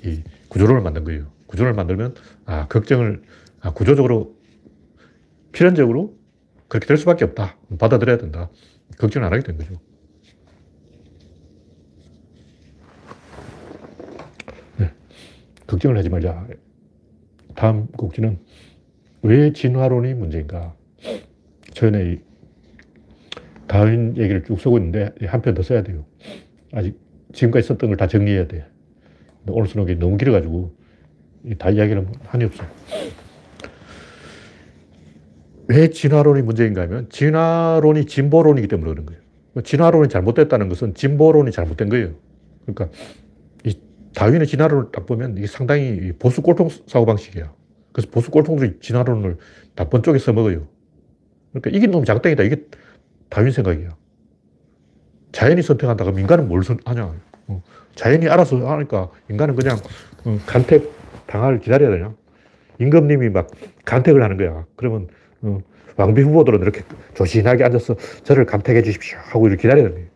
[0.04, 1.26] 이 구조론을 만든 거예요.
[1.48, 2.14] 구조론을 만들면
[2.46, 3.22] 아, 걱정을
[3.60, 4.36] 아, 구조적으로
[5.52, 6.16] 필연적으로
[6.68, 7.56] 그렇게 될 수밖에 없다.
[7.78, 8.50] 받아들여야 된다.
[8.98, 9.80] 걱정을 안 하게 된 거죠.
[14.76, 14.92] 네.
[15.66, 16.46] 걱정을 하지 말자.
[17.56, 18.38] 다음 곡지는
[19.22, 20.76] 왜 진화론이 문제인가?
[21.72, 22.22] 전에
[23.66, 26.04] 다윈 얘기를 쭉 쓰고 있는데 한 편 더 써야 돼요.
[26.72, 26.98] 아직
[27.32, 28.66] 지금까지 썼던 걸 다 정리해야 돼.
[29.46, 30.76] 오늘 게 너무 길어가지고
[31.58, 32.64] 다 이야기는 한이 없어.
[35.68, 39.20] 왜 진화론이 문제인가 하면 진화론이 진보론이기 때문에 그런 거예요.
[39.62, 42.14] 진화론이 잘못됐다는 것은 진보론이 잘못된 거예요.
[42.64, 42.96] 그러니까
[44.14, 47.52] 다윈의 진화론을 딱 보면 이게 상당히 보수 꼴통 사고방식이야.
[47.92, 49.36] 그래서 보수 꼴통들이 진화론을
[49.76, 50.66] 나쁜 쪽에 써먹어요.
[51.52, 52.42] 그러니까 이긴 놈이 장땡이다.
[52.42, 52.64] 이게
[53.28, 53.96] 다윈 생각이야.
[55.32, 56.04] 자연이 선택한다.
[56.04, 57.14] 그럼 인간은 뭘 하냐.
[57.48, 57.62] 어.
[57.94, 59.78] 자연이 알아서 하니까 인간은 그냥
[60.24, 60.90] 어, 간택
[61.28, 62.14] 당할 기다려야 되냐.
[62.80, 63.48] 임금님이 막
[63.84, 64.66] 간택을 하는 거야.
[64.74, 65.08] 그러면
[65.42, 65.60] 어,
[65.96, 66.82] 왕비 후보들은 이렇게
[67.14, 70.06] 조신하게 앉아서 저를 감택해 주십시오 하고 이렇게 기다려야 거예요.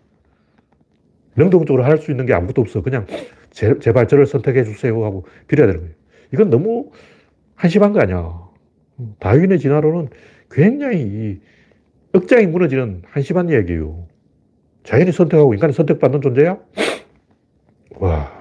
[1.36, 2.82] 능동적으로 할 수 있는 게 아무것도 없어.
[2.82, 3.06] 그냥
[3.50, 5.94] 제, 제발 저를 선택해 주세요 하고 빌어야 되는 거예요.
[6.32, 6.90] 이건 너무
[7.54, 8.32] 한심한 거 아니야.
[9.18, 10.08] 다윈의 진화론은
[10.50, 11.40] 굉장히
[12.12, 14.06] 억장이 무너지는 한심한 이야기예요.
[14.84, 16.58] 자연이 선택하고 인간이 선택받는 존재야?
[17.96, 18.31] 와,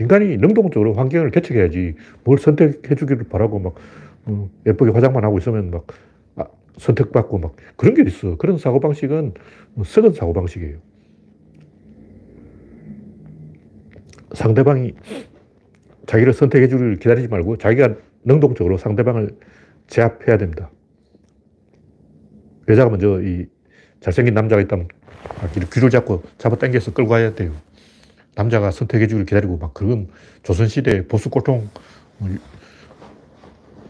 [0.00, 3.74] 인간이 능동적으로 환경을 개척해야지 뭘 선택해 주기를 바라고 막
[4.24, 5.86] 어, 예쁘게 화장만 하고 있으면 막
[6.36, 6.44] 아,
[6.78, 8.36] 선택받고 막 그런 게 있어.
[8.36, 9.34] 그런 사고방식은
[9.84, 10.78] 썩은 사고방식이에요.
[14.32, 14.94] 상대방이
[16.06, 19.30] 자기를 선택해 주기를 기다리지 말고 자기가 능동적으로 상대방을
[19.86, 20.70] 제압해야 됩니다.
[22.68, 23.46] 여자가 먼저 이
[24.00, 24.88] 잘생긴 남자가 있다면
[25.72, 27.52] 귀를 잡고 잡아 당겨서 끌고 가야 돼요.
[28.40, 30.08] 남자가 선택해 주기를 기다리고 막 그건
[30.44, 31.68] 조선시대 보수 꼴통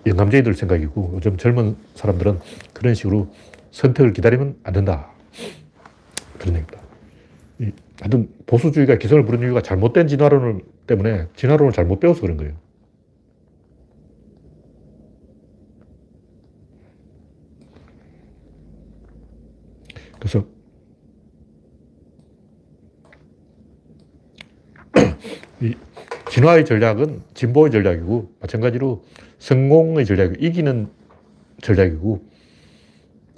[0.06, 2.40] 영감쟁이들 생각이고 요즘 젊은 사람들은
[2.72, 3.32] 그런 식으로
[3.70, 5.10] 선택을 기다리면 안 된다.
[6.38, 6.80] 그런 얘기입니다.
[8.00, 12.54] 하여튼 보수주의가 기성을 부른 이유가 잘못된 진화론을 때문에 진화론을 잘못 배워서 그런 거예요.
[20.18, 20.44] 그래서
[26.30, 29.04] 진화의 전략은 진보의 전략이고 마찬가지로
[29.38, 30.88] 성공의 전략이 이기는
[31.60, 32.22] 전략이고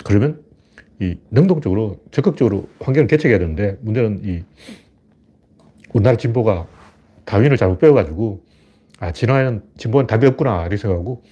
[0.04, 0.42] 그러면
[1.00, 4.44] 이 능동적으로 적극적으로 환경을 개척해야 되는데 문제는 이
[5.92, 6.66] 우리나라 진보가
[7.24, 8.42] 다윈을 잘못 배워가지고
[9.00, 11.22] 아 진화에는 진보는 답이 없구나 이렇게 생각하고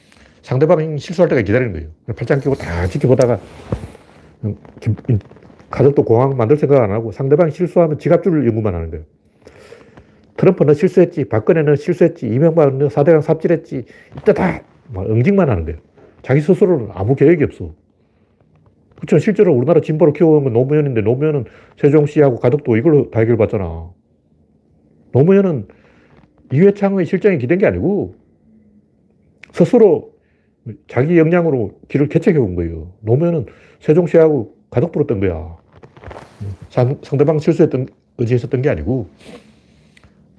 [0.42, 1.90] 상대방이 실수할 때까지 기다리는 거예요.
[2.16, 3.38] 팔짱 끼고 다 지켜보다가
[5.70, 9.04] 가족도 공항 만들 생각 안 하고 상대방이 실수하면 지갑줄 연구만 하는 거예요.
[10.40, 13.84] 트럼프는 실수했지, 박근혜는 실수했지, 이명박은 사대강 삽질했지,
[14.18, 14.62] 이때 다
[14.96, 15.78] 응징만 하는 거예요.
[16.22, 17.74] 자기 스스로는 아무 계획이 없어.
[18.96, 19.18] 그렇죠.
[19.18, 21.44] 실제로 우리나라 진보를 키워온 건 노무현인데 노무현은
[21.78, 23.90] 세종시하고 가덕도 이걸로 다 해결받잖아.
[25.12, 25.68] 노무현은
[26.52, 28.14] 이회창의 실정에 기댄 게 아니고
[29.52, 30.12] 스스로
[30.88, 32.92] 자기 역량으로 길을 개척해 온 거예요.
[33.00, 33.44] 노무현은
[33.80, 35.56] 세종시하고 가덕 부었던 거야.
[36.70, 39.08] 상, 상대방 실수했던, 의지했었던 게 아니고,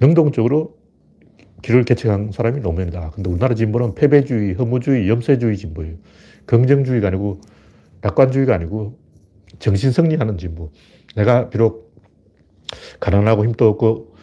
[0.01, 0.75] 능동 적으로
[1.61, 3.11] 길을 개척한 사람이 노무현이다.
[3.11, 5.93] 근데 우리나라 진보는 패배주의, 허무주의, 염세주의 진보예요.
[6.47, 7.39] 긍정주의가 아니고,
[8.01, 8.97] 낙관주의가 아니고,
[9.59, 10.71] 정신승리하는 진보.
[11.15, 11.93] 내가 비록
[12.99, 14.15] 가난하고 힘도 없고,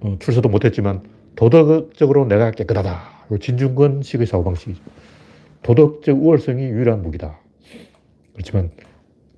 [0.00, 1.02] 어, 출세도 못했지만,
[1.34, 3.16] 도덕적으로 내가 깨끗하다.
[3.40, 4.80] 진중권식의 사고방식이죠.
[5.62, 7.40] 도덕적 우월성이 유일한 무기다.
[8.32, 8.70] 그렇지만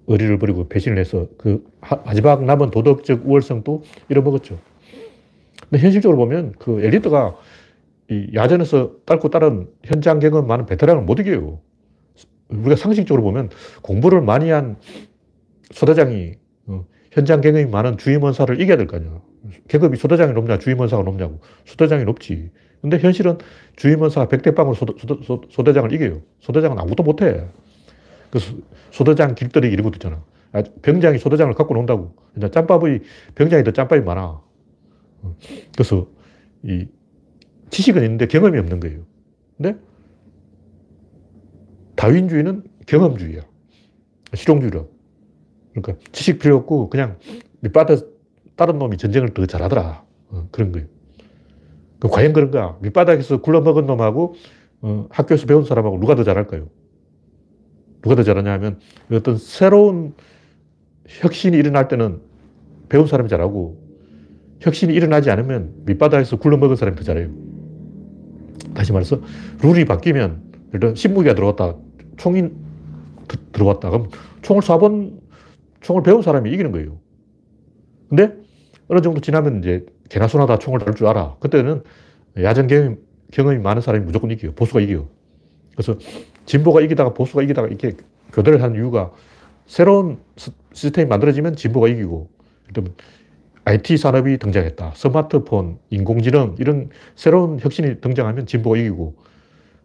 [0.06, 1.64] 의리를 버리고 배신을 해서 그
[2.04, 4.58] 마지막 남은 도덕적 우월성도 잃어먹었죠.
[5.70, 7.36] 근데 현실적으로 보면 그 엘리트가
[8.10, 11.60] 이 야전에서 딸고 따른 현장 경험 많은 베테랑을 못 이겨요.
[12.48, 13.50] 우리가 상식적으로 보면
[13.82, 14.76] 공부를 많이 한
[15.72, 16.34] 소대장이
[16.66, 19.20] 어, 현장 경험이 많은 주임원사를 이겨야 될 거 아니야.
[19.68, 21.40] 계급이 소대장이 높냐, 주임원사가 높냐고.
[21.66, 22.50] 소대장이 높지.
[22.80, 23.38] 근데 현실은
[23.76, 24.86] 주임원사가 백대빵으로 소,
[25.50, 26.22] 소 대 장을 이겨요.
[26.40, 27.46] 소대장은 아무것도 못해.
[28.30, 28.54] 그래서
[28.90, 30.24] 소대장 길들이기 이런 것도 있잖아.
[30.52, 32.14] 아, 병장이 소대장을 갖고 논다고.
[32.52, 33.02] 짬밥의,
[33.34, 34.42] 병장이 더 짬밥이 많아.
[35.72, 36.08] 그래서
[36.62, 36.86] 이
[37.70, 39.04] 지식은 있는데 경험이 없는 거예요.
[39.56, 39.78] 근데
[41.96, 43.42] 다윈주의는 경험주의야.
[44.34, 44.84] 실용주의라.
[45.74, 47.18] 그러니까 지식 필요 없고 그냥
[47.60, 48.06] 밑바닥
[48.56, 50.04] 다른 놈이 전쟁을 더 잘하더라.
[50.30, 50.86] 어, 그런 거예요.
[51.98, 52.78] 그 과연 그런가?
[52.80, 54.34] 밑바닥에서 굴러먹은 놈하고
[54.80, 56.68] 어, 학교에서 배운 사람하고 누가 더 잘할까요?
[58.02, 58.78] 누가 더 잘하냐 하면
[59.12, 60.14] 어떤 새로운
[61.06, 62.20] 혁신이 일어날 때는
[62.88, 63.87] 배운 사람이 잘하고
[64.60, 67.30] 혁신이 일어나지 않으면 밑바닥에서 굴러먹은 사람이 더 잘해요.
[68.74, 69.20] 다시 말해서
[69.62, 70.42] 룰이 바뀌면
[70.72, 71.76] 일단 신무기가 들어왔다.
[72.16, 72.50] 총이
[73.52, 73.90] 들어왔다.
[73.90, 74.10] 그럼
[74.42, 75.20] 총을 쏴본,
[75.80, 76.98] 총을 배운 사람이 이기는 거예요.
[78.08, 78.34] 근데
[78.88, 81.36] 어느 정도 지나면 이제 개나 소나 다 총을 다룰 줄 알아.
[81.40, 81.82] 그때는
[82.40, 82.96] 야전 경험이,
[83.32, 84.52] 경험이 많은 사람이 무조건 이겨요.
[84.52, 85.08] 보수가 이겨요.
[85.72, 85.96] 그래서
[86.46, 87.92] 진보가 이기다가 보수가 이기다가 이렇게
[88.32, 89.12] 교대를 한 이유가
[89.66, 90.18] 새로운
[90.72, 92.30] 시스템이 만들어지면 진보가 이기고,
[92.70, 92.92] 예를
[93.68, 94.94] IT 산업이 등장했다.
[94.96, 99.14] 스마트폰, 인공지능, 이런 새로운 혁신이 등장하면 진보가 이기고,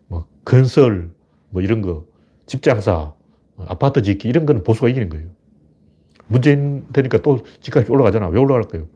[0.07, 1.09] 뭐, 건설,
[1.49, 2.05] 뭐 이런 거,
[2.45, 3.13] 집장사,
[3.57, 5.27] 아파트 짓기, 이런 거는 보수가 이기는 거예요.
[6.27, 8.29] 문재인 되니까 또 집값이 올라가잖아.
[8.29, 8.87] 왜 올라갈까요?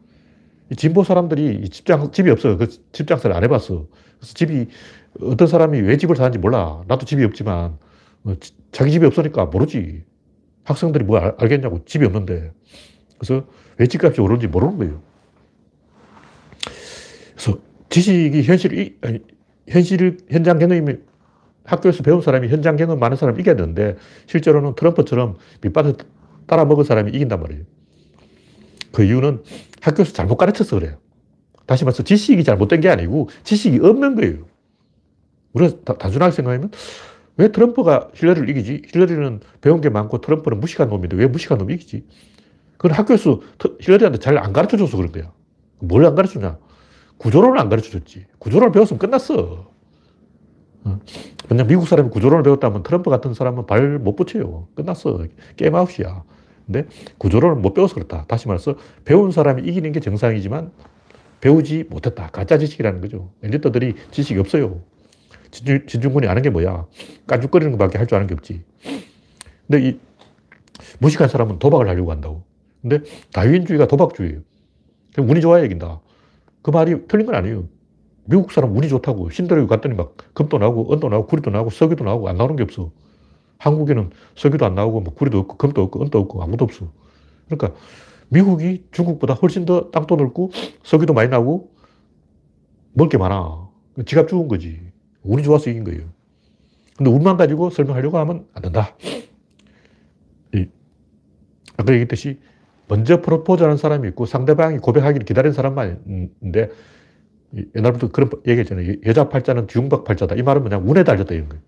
[0.78, 2.56] 진보 사람들이 집장, 집이 없어.
[2.56, 3.88] 그 집장사를 안 해봤어.
[4.20, 4.68] 그래서 집이,
[5.22, 6.82] 어떤 사람이 왜 집을 사는지 몰라.
[6.88, 7.78] 나도 집이 없지만,
[8.24, 8.34] 어,
[8.72, 10.06] 자기 집이 없으니까 모르지.
[10.64, 12.54] 학생들이 뭐 알, 겠냐고 집이 없는데.
[13.18, 13.46] 그래서
[13.78, 15.02] 왜 집값이 오르는지 모르는 거예요.
[17.36, 18.98] 그래서 지식이 현실,
[19.68, 20.96] 현실, 현장 경험이
[21.64, 25.98] 학교에서 배운 사람이 현장 경험 많은 사람이 이겨야 되는데, 실제로는 트럼프처럼 밑바닥
[26.48, 27.64] 따라 먹은 사람이 이긴단 말이에요.
[28.94, 29.44] 그 이유는
[29.82, 30.98] 학교에서 잘못 가르쳐서 그래요.
[31.66, 34.48] 다시 말해서 지식이 잘못된 게 아니고 지식이 없는 거예요.
[35.54, 36.72] 우리가 단순하게 생각하면
[37.36, 38.84] 왜 트럼프가 힐러리를 이기지?
[38.88, 42.06] 힐러리는 배운 게 많고 트럼프는 무식한 놈인데 왜 무식한 놈이 이기지?
[42.78, 43.42] 그건 학교에서
[43.82, 45.32] 힐러리한테 잘 안 가르쳐 줘서 그런 거야.
[45.80, 46.58] 뭘 안 가르쳐 주냐?
[47.18, 48.26] 구조론을 안 가르쳐 줬지.
[48.40, 49.72] 구조론을 배웠으면 끝났어.
[51.50, 54.68] 왜냐 미국 사람이 구조론을 배웠다면 트럼프 같은 사람은 발 못 붙여요.
[54.76, 55.20] 끝났어.
[55.56, 56.24] 게임 아웃이야.
[56.66, 56.86] 근데
[57.18, 58.26] 구조론을 못 배워서 그렇다.
[58.28, 60.72] 다시 말해서 배운 사람이 이기는 게 정상이지만
[61.42, 62.30] 배우지 못했다.
[62.32, 63.32] 가짜 지식이라는 거죠.
[63.44, 64.82] 엘리트들이 지식이 없어요.
[65.52, 66.86] 진중, 군이 아는 게 뭐야?
[67.26, 68.64] 깐죽거리는 것밖에 할 줄 아는 게 없지.
[69.68, 70.00] 근데 이
[71.00, 72.44] 무식한 사람은 도박을 하려고 한다고.
[72.82, 73.02] 근데
[73.34, 74.42] 다윈주의가 도박주의예요.
[75.20, 76.00] 운이 좋아야 이긴다.
[76.62, 77.68] 그 말이 틀린 건 아니에요.
[78.26, 79.30] 미국 사람 운이 좋다고.
[79.30, 82.92] 신도에 갔더니 막 금도 나오고, 은도 나오고, 구리도 나오고, 석유도 나오고, 안 나오는 게 없어.
[83.60, 86.92] 한국에는 석유도 안 나오고 뭐 구리도 없고 금도 없고 은도 없고 아무도 없어.
[87.48, 87.80] 그러니까
[88.30, 90.52] 미국이 중국보다 훨씬 더 땅도 넓고
[90.84, 91.72] 석유도 많이 나오고
[92.94, 93.70] 먹을 게 많아.
[94.06, 94.80] 지갑 죽은 거지.
[95.24, 96.04] 운이 좋아서 이긴 거예요.
[96.98, 98.96] 근데 운만 가지고 설명하려고 하면 안 된다.
[100.54, 100.68] 이,
[101.78, 102.40] 아까 얘기했듯이
[102.88, 106.02] 먼저 프로포즈 하는 사람이 있고 상대방이 고백하기를 기다리는 사람만
[106.42, 106.70] 있는데
[107.76, 108.96] 옛날부터 그런 얘기 했잖아요.
[109.06, 110.36] 여자 팔자는 뒤웅박 팔자다.
[110.36, 111.62] 이 말은 그냥 운에 달렸다 이런 거예요.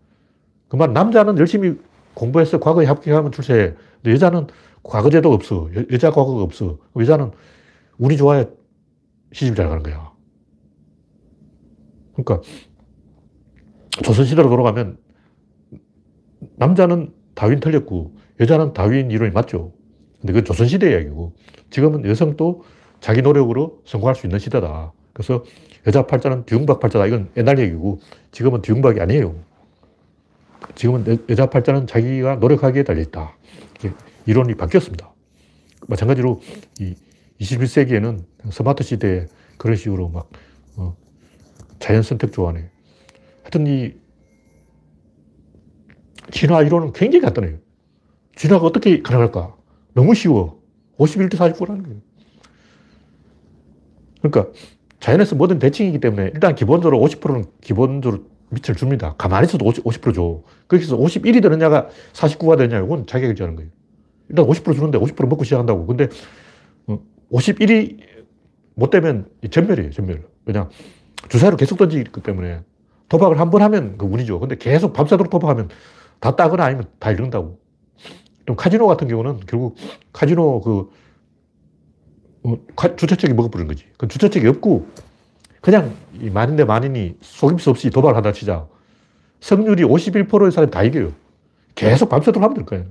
[0.69, 1.77] 그 말 남자는 열심히
[2.13, 3.74] 공부해서 과거에 합격하면 출세해.
[3.95, 4.47] 근데 여자는
[4.84, 5.70] 과거제도 없어.
[5.76, 6.78] 여, 자 과거가 없어.
[6.97, 7.32] 여자는
[7.97, 8.45] 운이 좋아야
[9.34, 10.11] 시집 잘 가는 거야.
[12.13, 12.41] 그러니까
[14.03, 14.97] 조선시대로 돌아가면
[16.57, 19.74] 남자는 다윈 틀렸고 여자는 다윈 이론이 맞죠.
[20.22, 21.34] 근데 그건 조선시대 이야기고
[21.70, 22.63] 지금은 여성도
[22.99, 24.91] 자기 노력으로 성공할 수 있는 시대다.
[25.13, 25.43] 그래서
[25.88, 27.07] 여자 팔자는 뒤웅박 팔자다.
[27.07, 27.99] 이건 옛날 얘기고
[28.32, 29.36] 지금은 뒤웅박이 아니에요.
[30.76, 33.36] 지금은 여자 팔자는 자기가 노력하기에 달려있다.
[34.26, 35.11] 이론이 바뀌었습니다.
[35.88, 36.41] 마찬가지로
[36.80, 36.95] 이
[37.39, 39.26] 21세기에는 스마트 시대에
[39.57, 40.30] 그런 식으로 막,
[40.76, 40.95] 어,
[41.80, 42.70] 자연 선택 조안에.
[43.41, 43.93] 하여튼 이
[46.32, 47.57] 진화 이론은 굉장히 간단해요.
[48.36, 49.55] 진화가 어떻게 가능할까?
[49.94, 50.60] 너무 쉬워.
[50.98, 51.98] 51대 49라는 거예요.
[54.22, 54.52] 그러니까
[55.00, 59.16] 자연에서 모든 대칭이기 때문에 일단 기본적으로 50%는 기본적으로 밑을 줍니다.
[59.18, 60.42] 가만히 있어도 50, 50% 줘.
[60.68, 63.72] 거기서 51이 되느냐가 49가 되느냐, 이건 자기가 결정하는 거예요.
[64.28, 65.86] 일단 50% 주는데 50% 먹고 시작한다고.
[65.86, 66.08] 근데
[67.32, 68.06] 51이 어,
[68.76, 70.24] 못 되면 전멸이에요, 전멸.
[70.46, 70.70] 그냥
[71.30, 72.62] 주사로 계속 던지기 때문에
[73.08, 74.40] 도박을 한 번 하면 그 운이죠.
[74.40, 75.70] 근데 계속 밤새도록 도박하면
[76.20, 77.59] 다 따거나 아니면 다 잃는다고.
[78.50, 79.76] 좀 카지노 같은 경우는 결국
[80.12, 80.89] 카지노 그
[82.41, 83.86] 어, 주최측이 먹어버리는 거지.
[83.95, 84.88] 그 주최측이 없고
[85.62, 88.66] 그냥 이 만인대 만인이 속임수 없이 도박을 하다 치자.
[89.39, 91.12] 성률이 51%의 사람이 다 이겨요.
[91.76, 92.86] 계속 밤새도록 하면 될 거예요.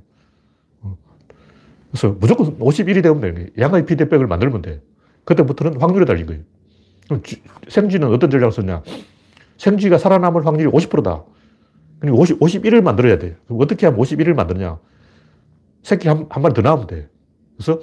[0.83, 0.97] 어.
[1.91, 3.51] 그래서 무조건 51이 되면 돼.
[3.59, 4.81] 양의 피드백을 만들면 돼.
[5.25, 6.43] 그때부터는 확률에 달린 거예요.
[7.09, 7.21] 그럼
[7.67, 8.85] 생쥐는 어떤 전략을 썼냐?
[9.57, 11.25] 생쥐가 살아남을 확률이 50%다.
[11.99, 13.37] 그리고 50, 51을 만들어야 돼.
[13.47, 14.79] 그럼 어떻게 하면 51을 만드냐?
[15.89, 17.09] 새끼 한, 한 마리 더 낳으면 돼.
[17.57, 17.81] 그래서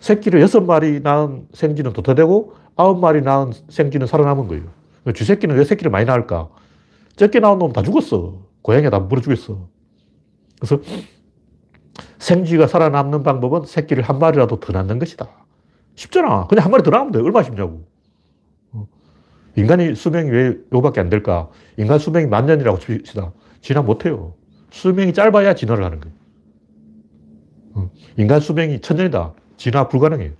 [0.00, 4.64] 새끼를 여섯 마리 낳은 생쥐는 도태되고 아홉 마리 낳은 생쥐는 살아남은 거예요.
[5.14, 6.50] 쥐새끼는 왜 새끼를 많이 낳을까?
[7.16, 8.42] 적게 나온 놈다 죽었어.
[8.60, 9.66] 고양이가 다 물어 죽였어.
[10.60, 10.82] 그래서
[12.18, 15.26] 생쥐가 살아남는 방법은 새끼를 한 마리라도 더 낳는 것이다.
[15.94, 16.46] 쉽잖아.
[16.48, 17.20] 그냥 한 마리 더 낳으면 돼.
[17.20, 17.86] 얼마 쉽냐고.
[18.72, 18.86] 어.
[19.56, 21.48] 인간이 수명이 왜 요밖에 안 될까?
[21.78, 23.32] 인간 수명이 만 년이라고 칩시다.
[23.62, 24.34] 진화 못 해요.
[24.70, 26.21] 수명이 짧아야 진화를 하는 거예요.
[27.74, 27.90] 어.
[28.16, 29.34] 인간 수명이 천 년이다.
[29.56, 30.32] 진화 불가능해요.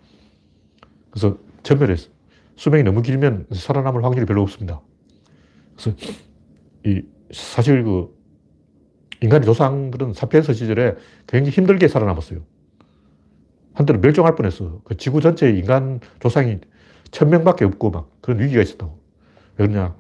[1.11, 2.09] 그래서 전멸했어.
[2.57, 4.81] 수명이 너무 길면 살아남을 확률이 별로 없습니다.
[5.77, 5.97] 그래서
[6.85, 7.03] 이
[7.33, 8.15] 사실 그
[9.23, 12.41] 인간의 조상들은 사피엔스 시절에 굉장히 힘들게 살아남았어요.
[13.75, 14.81] 한때는 멸종할 뻔했어.
[14.85, 16.59] 그 지구 전체에 인간 조상이
[17.11, 18.99] 천 명밖에 없고 막 그런 위기가 있었다고.
[19.59, 19.95] 왜 그러냐.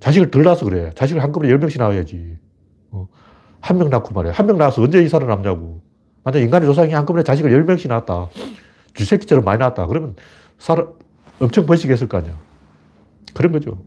[0.00, 0.92] 자식을 덜 낳아서 그래.
[0.94, 2.38] 자식을 한꺼번에 열 명씩 낳아야지.
[2.90, 3.08] 어.
[3.60, 4.32] 한 명 낳고 말이야.
[4.32, 5.82] 한 명 낳아서 언제 이 살아남냐고.
[6.28, 8.28] 만약 인간의 조상이 한꺼번에 자식을 열 명씩 낳았다.
[8.94, 9.86] 쥐새끼처럼 많이 낳았다.
[9.86, 10.14] 그러면
[10.58, 10.86] 살아,
[11.38, 12.38] 엄청 번식했을 거 아니야.
[13.32, 13.82] 그런 거죠.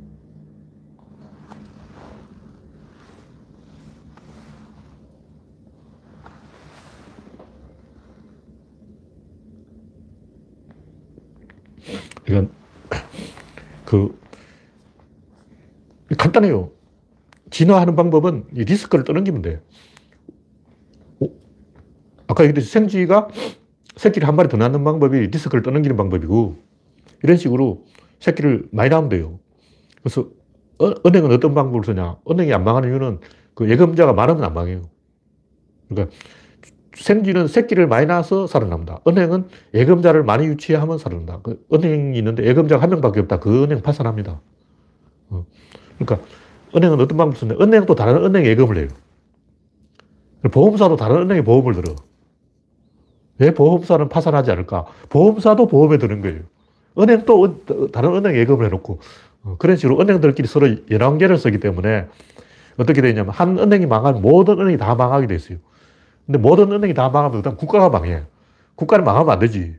[12.27, 12.51] 이건
[13.85, 14.17] 그
[16.17, 16.71] 간단해요.
[17.51, 19.61] 진화하는 방법은 리스크를 떠넘기면 돼.
[22.31, 23.27] 아까 얘기했듯이 생쥐가
[23.97, 26.55] 새끼를 한 마리 더 낳는 방법이 리스크를 떠넘기는 방법이고
[27.23, 27.83] 이런 식으로
[28.19, 29.39] 새끼를 많이 낳으면 돼요.
[30.01, 30.29] 그래서
[30.79, 32.17] 어, 은행은 어떤 방법을 쓰냐?
[32.29, 33.19] 은행이 안 망하는 이유는
[33.53, 34.83] 그 예금자가 많으면 안 망해요.
[35.89, 36.15] 그러니까
[36.95, 39.01] 생쥐는 새끼를 많이 낳아서 살아납니다.
[39.05, 41.41] 은행은 예금자를 많이 유치하면 살아난다.
[41.43, 43.39] 그 은행이 있는데 예금자가 한 명밖에 없다.
[43.39, 44.39] 그 은행 파산합니다.
[45.31, 45.45] 어.
[45.99, 46.25] 그러니까
[46.75, 47.55] 은행은 어떤 방법을 쓰냐?
[47.59, 48.87] 은행도 다른 은행에 예금을 해요.
[50.49, 51.93] 보험사도 다른 은행에 보험을 들어.
[53.41, 54.85] 왜 보험사는 파산하지 않을까?
[55.09, 56.41] 보험사도 보험에 드는 거예요.
[56.97, 58.99] 은행도 다른 은행 예금을 해놓고
[59.43, 62.07] 어, 그런 식으로 은행들끼리 서로 연관계를 쓰기 때문에
[62.77, 65.57] 어떻게 되냐면 한 은행이 망하면 모든 은행이 다 망하게 돼 있어요.
[66.27, 68.21] 근데 모든 은행이 다 망하면 일단 국가가 망해.
[68.75, 69.75] 국가는 망하면 안 되지.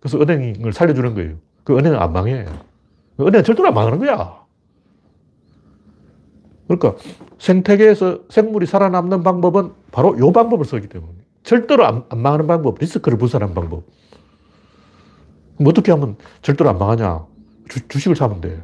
[0.00, 1.34] 그래서 은행을 살려주는 거예요.
[1.64, 2.46] 그 은행은 안 망해.
[3.20, 4.40] 은행은 절대로 안 망하는 거야.
[6.66, 6.94] 그러니까
[7.38, 11.21] 생태계에서 생물이 살아남는 방법은 바로 이 방법을 쓰기 때문에.
[11.42, 13.84] 절대로 안, 안 망하는 방법, 리스크를 분산하는 방법.
[15.64, 17.26] 어떻게 하면 절대로 안 망하냐?
[17.68, 18.62] 주, 주식을 사면 돼.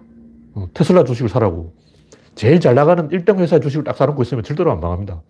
[0.55, 1.75] 어, 테슬라 주식을 사라고.
[2.35, 5.23] 제일 잘 나가는 1등 회사 주식을 딱 사놓고 있으면 절대로 안 망합니다.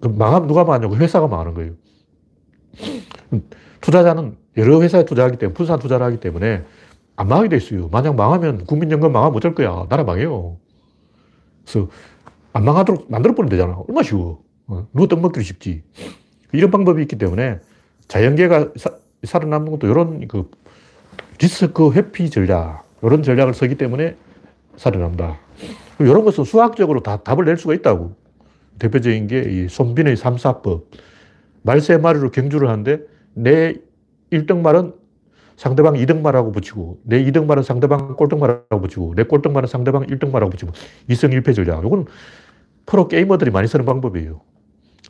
[0.00, 1.72] 망하면 누가 망하냐고 회사가 망하는 거예요.
[3.80, 6.64] 투자자는 여러 회사에 투자하기 때문에, 분산 투자를 하기 때문에
[7.16, 7.88] 안 망하게 돼 있어요.
[7.88, 9.86] 만약 망하면 국민연금 망하면 어쩔 거야.
[9.88, 10.56] 나라 망해요.
[11.64, 11.88] 그래서
[12.52, 13.78] 안 망하도록 만들어 버리면 되잖아.
[13.86, 14.42] 얼마나 쉬워.
[14.66, 15.82] 어, 누가 떡 먹기도 쉽지.
[16.52, 17.60] 이런 방법이 있기 때문에
[18.08, 18.90] 자연계가 사,
[19.22, 20.50] 살아남는 것도 이런 그
[21.38, 24.16] 리스크 회피 전략, 이런 전략을 쓰기 때문에
[24.76, 25.38] 살아남다.
[26.00, 28.14] 이런 것은 수학적으로 다 답을 낼 수가 있다고.
[28.78, 30.86] 대표적인 게 이 손빈의 삼사법.
[31.62, 33.00] 말세 마리로 경주를 하는데
[33.34, 33.74] 내
[34.32, 34.94] 1등 말은
[35.56, 40.06] 상대방 2등 말하고 붙이고 내 2등 말은 상대방 꼴등 말하고 붙이고 내 꼴등 말은 상대방
[40.06, 40.72] 1등 말하고 붙이고
[41.08, 41.84] 이성 1패 전략.
[41.84, 42.06] 이건
[42.86, 44.40] 프로 게이머들이 많이 쓰는 방법이에요.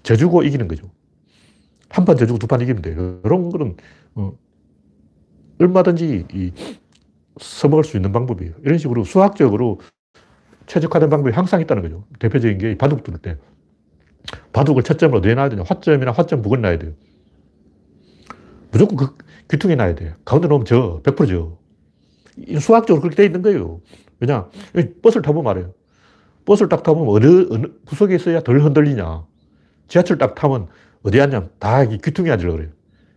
[0.02, 0.90] 져주고 이기는 거죠.
[1.90, 3.20] 한 판 져주고 두 판 이기면 돼요.
[3.24, 3.76] 이런 거는
[4.14, 4.32] 어,
[5.58, 6.52] 얼마든지 이,
[7.40, 8.54] 써먹을 수 있는 방법이에요.
[8.64, 9.80] 이런 식으로 수학적으로
[10.66, 12.04] 최적화된 방법이 항상 있다는 거죠.
[12.18, 13.36] 대표적인 게 바둑 두를 때.
[14.52, 15.62] 바둑을 첫 점으로 내놔야 되냐.
[15.66, 16.92] 화점이나 화점 북을 놔야 돼요.
[18.70, 19.16] 무조건 그
[19.50, 20.14] 귀퉁이 놔야 돼요.
[20.24, 21.00] 가운데 놓으면 져.
[21.02, 21.58] 100% 져.
[22.60, 23.80] 수학적으로 그렇게 돼 있는 거예요.
[24.20, 24.48] 왜냐.
[25.02, 25.74] 버스를 타보면 말해요.
[26.44, 29.24] 버스를 딱 타보면 어느, 어느 구석에 있어야 덜 흔들리냐.
[29.88, 30.68] 지하철 딱 타면
[31.02, 32.72] 어디 앉냐면 다 귀퉁이 앉으려고 그래요.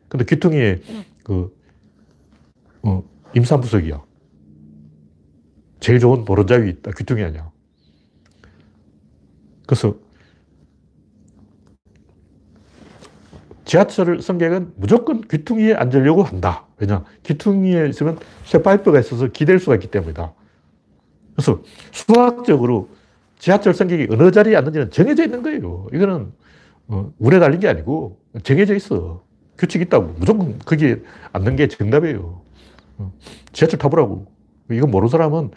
[0.08, 0.82] 근데 귀퉁이에
[1.24, 1.56] 그,
[2.84, 3.04] 어,
[3.36, 4.02] 임산부석이야.
[5.80, 6.92] 제일 좋은 보론자위 있다.
[6.92, 7.52] 귀퉁이 아니야.
[9.66, 9.96] 그래서
[13.66, 16.68] 지하철 승객은 무조건 귀퉁이에 앉으려고 한다.
[16.78, 17.04] 왜냐?
[17.24, 20.34] 귀퉁이에 있으면 쇠파이프가 있어서 기댈 수가 있기 때문이다.
[21.36, 22.90] 그래서 수학적으로
[23.40, 25.88] 지하철 승객이 어느 자리에 앉는지는 정해져 있는 거예요.
[25.94, 26.32] 이거는 어,
[26.88, 29.24] 운에 달린 게 아니고 정해져 있어.
[29.58, 30.16] 규칙이 있다고.
[30.18, 32.42] 무조건 거기에 앉는 게 정답이에요.
[32.98, 33.14] 어,
[33.52, 34.28] 지하철 타보라고.
[34.72, 35.52] 이거 모르는 사람은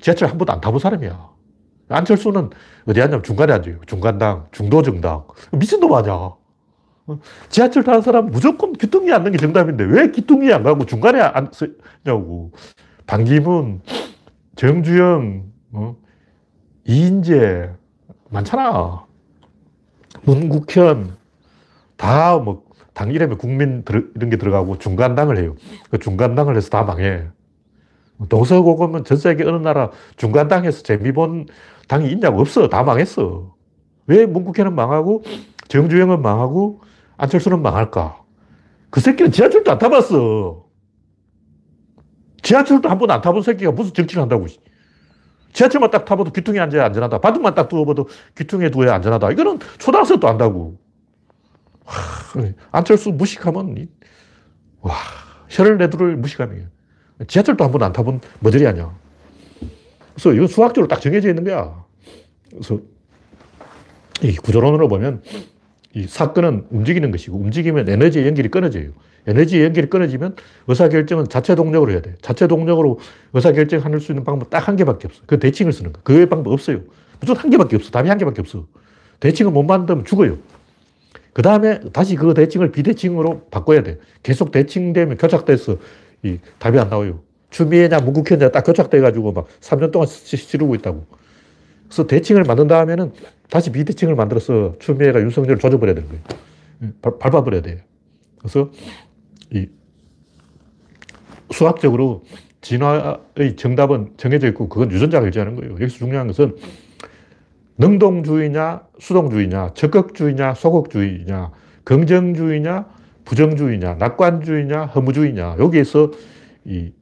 [0.00, 1.30] 지하철 한 번도 안 타본 사람이야.
[1.88, 2.50] 안철수는
[2.86, 3.80] 어디 앉냐면 중간에 앉아요.
[3.86, 5.24] 중간당, 중도정당.
[5.52, 6.12] 미친놈 아니야.
[6.14, 7.18] 어,
[7.48, 12.52] 지하철 타는 사람 무조건 귀퉁이에 앉는 게 정답인데 왜 귀퉁이에 안 가고 중간에 앉냐고.
[13.06, 13.82] 반기문,
[14.54, 15.96] 정주영, 어?
[16.86, 17.70] 이인재,
[18.30, 19.04] 많잖아.
[20.22, 21.16] 문국현,
[21.96, 22.64] 다 뭐,
[22.94, 23.84] 당 이름에 국민
[24.16, 25.54] 이런 게 들어가고 중간당을 해요.
[25.90, 27.24] 그 중간당을 해서 다 망해.
[28.28, 31.46] 동서고금은 전 세계 어느 나라 중간당에서 재미 본
[31.88, 32.68] 당이 있냐고 없어.
[32.68, 33.54] 다 망했어.
[34.06, 35.22] 왜 문국현은 망하고
[35.68, 36.80] 정주영은 망하고
[37.16, 38.20] 안철수는 망할까?
[38.90, 40.66] 그 새끼는 지하철도 안 타봤어.
[42.42, 44.46] 지하철도 한 번 안 타본 새끼가 무슨 정치를 한다고.
[45.52, 47.18] 지하철만 딱 타봐도 귀퉁이에 앉아야 안전하다.
[47.18, 49.30] 바둑만 딱 두어봐도 귀퉁이에 두어야 안전하다.
[49.32, 50.78] 이거는 초등학생도 안다고.
[51.84, 51.92] 와,
[52.70, 53.88] 안철수 무식하면,
[54.80, 54.94] 와,
[55.48, 56.66] 혀를 내두를 무식함이에요.
[57.26, 58.94] 지하철도 한 번 안 타본 머저리 아니야.
[60.14, 61.84] 그래서 이건 수학적으로 딱 정해져 있는 거야.
[62.50, 62.78] 그래서
[64.22, 65.22] 이 구조론으로 보면
[65.94, 68.90] 이 사건은 움직이는 것이고 움직이면 에너지 연결이 끊어져요.
[69.26, 70.36] 에너지 연결이 끊어지면
[70.68, 72.14] 의사결정은 자체 동력으로 해야 돼.
[72.22, 73.00] 자체 동력으로
[73.34, 75.22] 의사결정할 수 있는 방법 딱한 개밖에 없어.
[75.26, 76.00] 그 대칭을 쓰는 거.
[76.02, 76.80] 그 외의 방법 없어요.
[77.20, 77.90] 무슨 한 개밖에 없어.
[77.90, 78.66] 답이 한 개밖에 없어.
[79.18, 80.38] 대칭을 못 만들면 죽어요.
[81.32, 83.98] 그 다음에 다시 그 대칭을 비대칭으로 바꿔야 돼.
[84.22, 85.76] 계속 대칭되면 교착돼서
[86.22, 87.20] 이 답이 안 나와요.
[87.50, 91.04] 추미애냐 문국현냐 딱 교착돼가지고 막 3년 동안 치르고 있다고.
[91.90, 93.12] 그래서 대칭을 만든 다음에는
[93.50, 96.22] 다시 비대칭을 만들어서 추미애가 윤석열을 조져버려야 되는 거예요.
[97.02, 97.78] 발, 밟아버려야 돼요.
[98.38, 98.70] 그래서
[99.50, 99.66] 이
[101.50, 102.22] 수학적으로
[102.60, 105.72] 진화의 정답은 정해져 있고 그건 유전자가 결정하는 거예요.
[105.72, 106.56] 여기서 중요한 것은
[107.78, 111.50] 능동주의냐 수동주의냐 적극주의냐 소극주의냐
[111.82, 112.86] 긍정주의냐
[113.24, 116.12] 부정주의냐 낙관주의냐 허무주의냐 여기에서
[116.66, 116.92] 이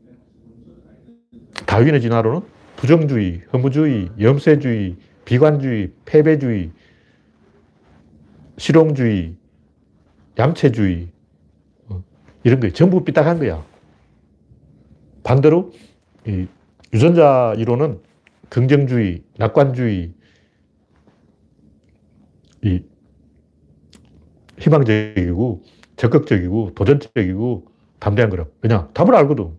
[1.67, 2.41] 다윈의 진화로는
[2.79, 6.71] 부정주의, 허무주의, 염세주의, 비관주의, 패배주의,
[8.57, 9.37] 실용주의,
[10.39, 11.09] 얌체주의,
[11.89, 12.05] 어,
[12.45, 13.67] 이런 거 전부 삐딱한 거야.
[15.25, 15.73] 반대로
[16.95, 18.01] 유전자 이론은
[18.49, 20.15] 긍정주의, 낙관주의,
[22.63, 22.83] 이
[24.61, 25.65] 희망적이고
[25.97, 27.67] 적극적이고 도전적이고
[27.99, 28.47] 담대한 거라.
[28.63, 28.89] 왜냐?
[28.95, 29.57] 답을 알거든.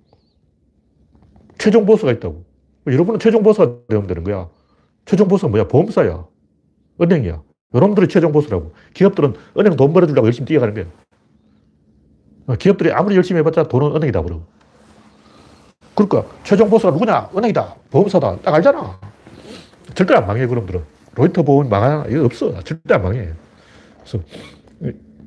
[1.57, 2.49] 최종 보스가 있다고.
[2.93, 4.49] 여러분은 최종 보스가 되면 되는 거야.
[5.05, 5.67] 최종 보스가 뭐야?
[5.67, 6.25] 보험사야.
[7.01, 7.41] 은행이야.
[7.73, 8.73] 여러분들이 최종 보스라고.
[8.93, 10.85] 기업들은 은행 돈 벌어주려고 열심히 뛰어가는 거야.
[12.47, 14.41] 어, 기업들이 아무리 열심히 해봤자 돈은 은행이 다 벌어.
[15.95, 17.29] 그러니까 최종 보스가 누구냐?
[17.35, 17.75] 은행이다.
[17.91, 18.37] 보험사다.
[18.41, 18.99] 딱 알잖아.
[19.93, 20.81] 절대 안 망해, 그놈들은.
[21.15, 22.05] 로이터 보험 망하나?
[22.07, 22.57] 이거 없어.
[22.63, 23.29] 절대 안 망해.
[23.99, 24.19] 그래서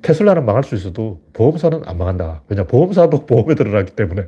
[0.01, 2.43] 테슬라는 망할 수 있어도 보험사는 안 망한다.
[2.49, 4.27] 왜냐, 보험사도 보험에 들어갔기 때문에.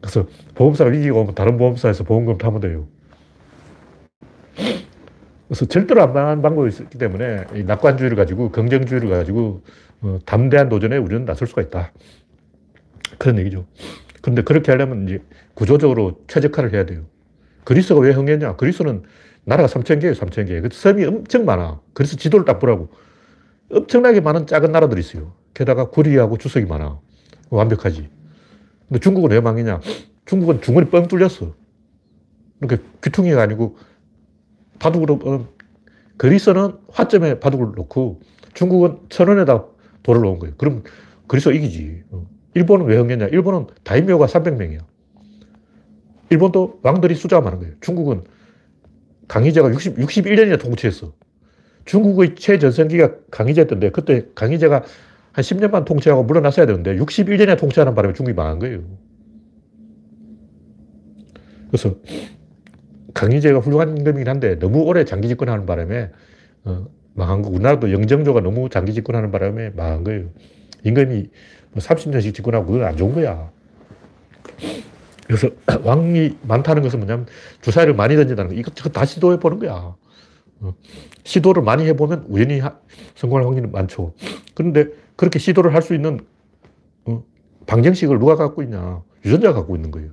[0.00, 2.86] 그래서 보험사가 이기고 오면 다른 보험사에서 보험금 타면 돼요.
[5.48, 9.62] 그래서 절대로 안 망한 방법이 있기 때문에 낙관주의를 가지고 긍정주의를 가지고
[10.02, 11.92] 어, 담대한 도전에 우리는 나설 수가 있다.
[13.18, 13.66] 그런 얘기죠.
[14.20, 15.22] 그런데 그렇게 하려면 이제
[15.54, 17.06] 구조적으로 최적화를 해야 돼요.
[17.64, 18.56] 그리스가 왜 흥했냐?
[18.56, 19.02] 그리스는
[19.44, 20.60] 나라가 3천 개예요, 3천 개.
[20.60, 21.80] 그 섬이 엄청 많아.
[21.94, 22.90] 그래서 지도를 딱 보라고.
[23.72, 25.32] 엄청나게 많은 작은 나라들이 있어요.
[25.54, 27.00] 게다가 구리하고 주석이 많아.
[27.50, 28.08] 완벽하지.
[28.88, 29.80] 근데 중국은 왜 망했냐?
[30.26, 31.54] 중국은 중원이 뻥 뚫렸어.
[32.60, 33.76] 그러니까 귀퉁이가 아니고
[34.78, 35.48] 바둑으로, 어,
[36.16, 38.20] 그리스는 화점에 바둑을 놓고
[38.54, 39.64] 중국은 천원에다
[40.02, 40.54] 돌을 놓은 거예요.
[40.56, 40.82] 그럼
[41.26, 42.04] 그리스 이기지.
[42.10, 42.26] 어.
[42.54, 43.26] 일본은 왜 흥했냐?
[43.26, 44.80] 일본은 다이묘가 300명이야.
[46.30, 47.74] 일본도 왕들이 숫자가 많은 거예요.
[47.80, 48.24] 중국은
[49.28, 51.12] 강희제가 60, 61년이나 통치했어.
[51.84, 54.84] 중국의 최전성기가 강희제였던데 그때 강희제가
[55.32, 58.82] 한 10년만 통치하고 물러났어야 되는데 61년에 통치하는 바람에 중국이 망한 거예요.
[61.68, 61.94] 그래서
[63.14, 66.10] 강희제가 훌륭한 임금이긴 한데 너무 오래 장기 집권하는 바람에
[66.64, 67.50] 어, 망한 거.
[67.50, 70.30] 우리나라도 영정조가 너무 장기 집권하는 바람에 망한 거예요.
[70.84, 71.28] 임금이
[71.76, 73.50] 30년씩 뭐 집권하고 그건 안 좋은 거야.
[75.26, 75.48] 그래서
[75.84, 77.26] 왕이 많다는 것은 뭐냐면
[77.60, 78.56] 주사위를 많이 던진다는 거.
[78.56, 79.94] 이거 다시 도해 보는 거야.
[80.60, 80.74] 어.
[81.24, 82.60] 시도를 많이 해보면 우연히
[83.14, 84.14] 성공할 확률이 많죠.
[84.54, 84.86] 그런데
[85.18, 86.20] 그렇게 시도를 할 수 있는
[87.04, 87.24] 어,
[87.66, 89.02] 방정식을 누가 갖고 있냐?
[89.24, 90.10] 유전자가 갖고 있는 거예요.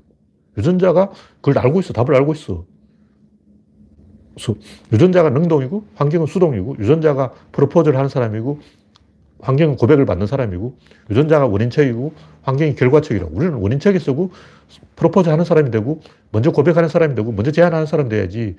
[0.58, 1.94] 유전자가 그걸 알고 있어.
[1.94, 2.66] 답을 알고 있어.
[4.92, 8.60] 유전자가 능동이고 환경은 수동이고 유전자가 프로포즈를 하는 사람이고
[9.40, 10.78] 환경은 고백을 받는 사람이고
[11.12, 13.36] 유전자가 원인척이고 환경이 결과척이라고.
[13.36, 14.32] 우리는 원인척이 쓰고
[14.96, 16.02] 프로포즈 하는 사람이 되고
[16.32, 18.56] 먼저 고백하는 사람이 되고 먼저 제안하는 사람이 돼야지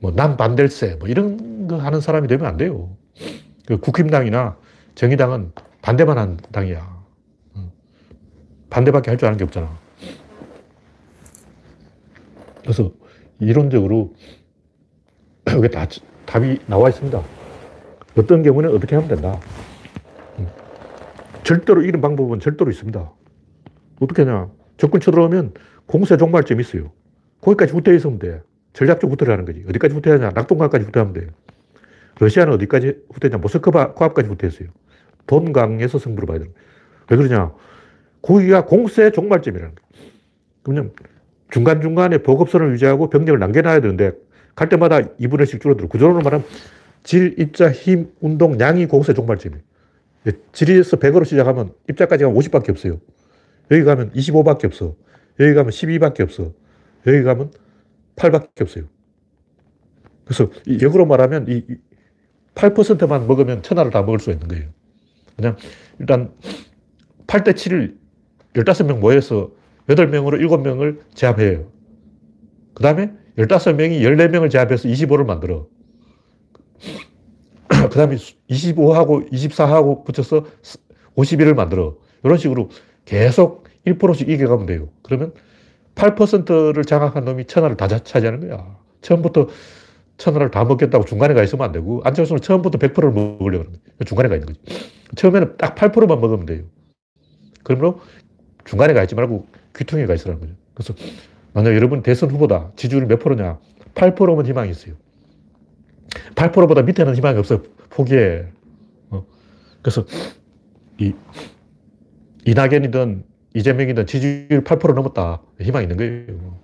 [0.00, 2.94] 뭐남 반댈세 뭐 이런 거 하는 사람이 되면 안 돼요.
[3.64, 4.56] 그 국힘당이나
[4.96, 6.96] 정의당은 반대만 하는 당이야.
[8.70, 9.78] 반대밖에 할 줄 아는 게 없잖아.
[12.62, 12.90] 그래서
[13.38, 14.14] 이론적으로
[15.54, 15.86] 여기 다
[16.24, 17.22] 답이 나와 있습니다.
[18.18, 19.38] 어떤 경우는 어떻게 하면 된다.
[21.44, 23.12] 절대로 이런 방법은 절대로 있습니다.
[24.00, 24.50] 어떻게 하냐.
[24.78, 25.54] 적군 쳐들어오면
[25.86, 26.90] 공세 종말점이 있어요.
[27.40, 28.42] 거기까지 후퇴 있으면 돼.
[28.72, 29.64] 전략적 후퇴를 하는 거지.
[29.68, 30.30] 어디까지 후퇴하냐.
[30.30, 31.28] 낙동강까지 후퇴하면 돼.
[32.18, 33.38] 러시아는 어디까지 후퇴했냐.
[33.38, 34.68] 모스크바 코앞까지 후퇴했어요.
[35.26, 36.52] 돈 강에서 승부를 봐야 되는
[37.10, 37.52] 왜 그러냐.
[38.22, 40.12] 거기가 공세 종말점이라는 거예요.
[40.62, 40.92] 그러면
[41.50, 44.12] 중간중간에 보급선을 유지하고 병력을 남겨놔야 되는데
[44.54, 45.86] 갈 때마다 2분의 1씩 줄어들어.
[45.88, 46.46] 구조론으로 말하면
[47.04, 49.62] 질, 입자, 힘, 운동, 양이 공세 종말점이에요.
[50.52, 53.00] 질에서 100으로 시작하면 입자까지 가면 50밖에 없어요.
[53.70, 54.96] 여기 가면 25밖에 없어.
[55.38, 56.52] 여기 가면 12밖에 없어.
[57.06, 57.52] 여기 가면
[58.16, 58.84] 8밖에 없어요.
[60.24, 60.50] 그래서
[60.82, 61.64] 역으로 말하면 이
[62.56, 64.64] 8%만 먹으면 천하를 다 먹을 수 있는 거예요.
[65.36, 65.56] 그냥
[65.98, 66.32] 일단
[67.26, 67.94] 8대 7을
[68.54, 69.50] 15명 모여서
[69.88, 71.66] 8명으로 7명을 제압해요.
[72.74, 75.66] 그 다음에 15명이 14명을 제압해서 25를 만들어.
[77.68, 80.44] 그 다음에 25하고 24하고 붙여서
[81.16, 81.96] 51을 만들어.
[82.24, 82.70] 이런 식으로
[83.04, 84.88] 계속 1%씩 이겨가면 돼요.
[85.02, 85.32] 그러면
[85.94, 88.76] 8%를 장악한 놈이 천하를 다 차지하는 거야.
[89.00, 89.48] 처음부터
[90.18, 93.80] 천하를 다 먹겠다고 중간에 가 있으면 안 되고, 안철수는 처음부터 100%를 먹으려고 하는 거예요.
[94.04, 94.60] 중간에 가 있는 거지.
[95.16, 96.64] 처음에는 딱 8%만 먹으면 돼요.
[97.64, 98.00] 그러므로
[98.64, 99.46] 중간에 가 있지 말고
[99.76, 100.52] 귀퉁이에 가 있으라는 거죠.
[100.74, 100.94] 그래서
[101.52, 103.58] 만약 여러분 대선 후보다 지지율 몇 프로냐?
[103.94, 104.94] 8%면 희망이 있어요.
[106.34, 107.62] 8%보다 밑에는 희망이 없어.
[107.90, 108.46] 포기해.
[109.10, 109.24] 어.
[109.82, 110.04] 그래서
[110.98, 111.12] 이
[112.44, 115.40] 이낙연이든 이재명이든 지지율 8% 넘었다.
[115.60, 116.56] 희망이 있는 거예요.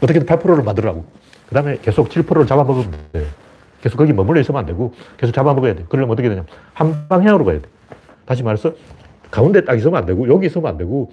[0.00, 1.04] 어떻게든 8%를 만들라고.
[1.48, 3.26] 그 다음에 계속 7%를 잡아먹으면 돼.
[3.82, 5.84] 계속 거기 머물러 있으면 안 되고 계속 잡아먹어야 돼.
[5.88, 7.68] 그러려면 어떻게 되냐면 한 방향으로 가야 돼.
[8.24, 8.74] 다시 말해서
[9.30, 11.10] 가운데 딱 있으면 안 되고 여기 있으면 안 되고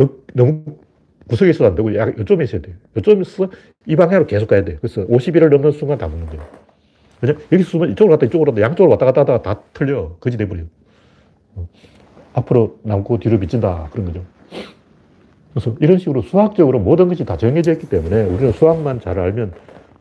[0.00, 0.62] 여, 너무
[1.28, 2.76] 구석에 있어도 안 되고 약 요점에 있어야 돼요.
[2.96, 3.48] 요점에서
[3.86, 4.76] 이 방향으로 계속 가야 돼.
[4.76, 6.42] 그래서 50일을 넘는 순간 다 먹는 거예요.
[7.20, 7.34] 그죠?
[7.50, 10.16] 여기서 쓰면 이쪽으로 갔다 이쪽으로 갔다 양쪽으로 왔다 갔다 하다가 다 틀려.
[10.20, 10.64] 거지 돼버려.
[11.54, 11.68] 어.
[12.34, 13.88] 앞으로 남고 뒤로 미친다.
[13.92, 14.24] 그런 거죠.
[15.54, 19.52] 그래서 이런 식으로 수학적으로 모든 것이 다 정해져 있기 때문에 우리는 수학만 잘 알면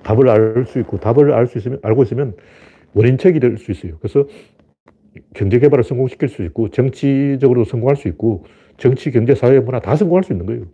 [0.03, 2.35] 답을 알 수 있고 답을 알 수 있으면, 알고 있으면
[2.93, 3.97] 원인책이 될 수 있어요.
[3.99, 4.27] 그래서
[5.33, 8.45] 경제 개발을 성공시킬 수 있고 정치적으로 성공할 수 있고
[8.77, 10.65] 정치, 경제, 사회, 문화 다 성공할 수 있는 거예요.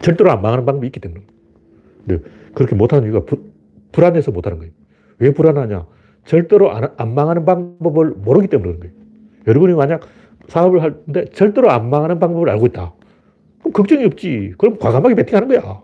[0.00, 1.22] 절대로 안 망하는 방법이 있기 때문에.
[2.54, 3.50] 그렇게 못하는 이유가 부,
[3.92, 4.72] 불안해서 못하는 거예요.
[5.18, 5.86] 왜 불안하냐?
[6.24, 8.94] 절대로 안, 안 망하는 방법을 모르기 때문에 그런 거예요.
[9.46, 10.02] 여러분이 만약
[10.48, 12.94] 사업을 하는데 절대로 안 망하는 방법을 알고 있다.
[13.60, 14.54] 그럼 걱정이 없지.
[14.58, 15.82] 그럼 과감하게 베팅하는 거야.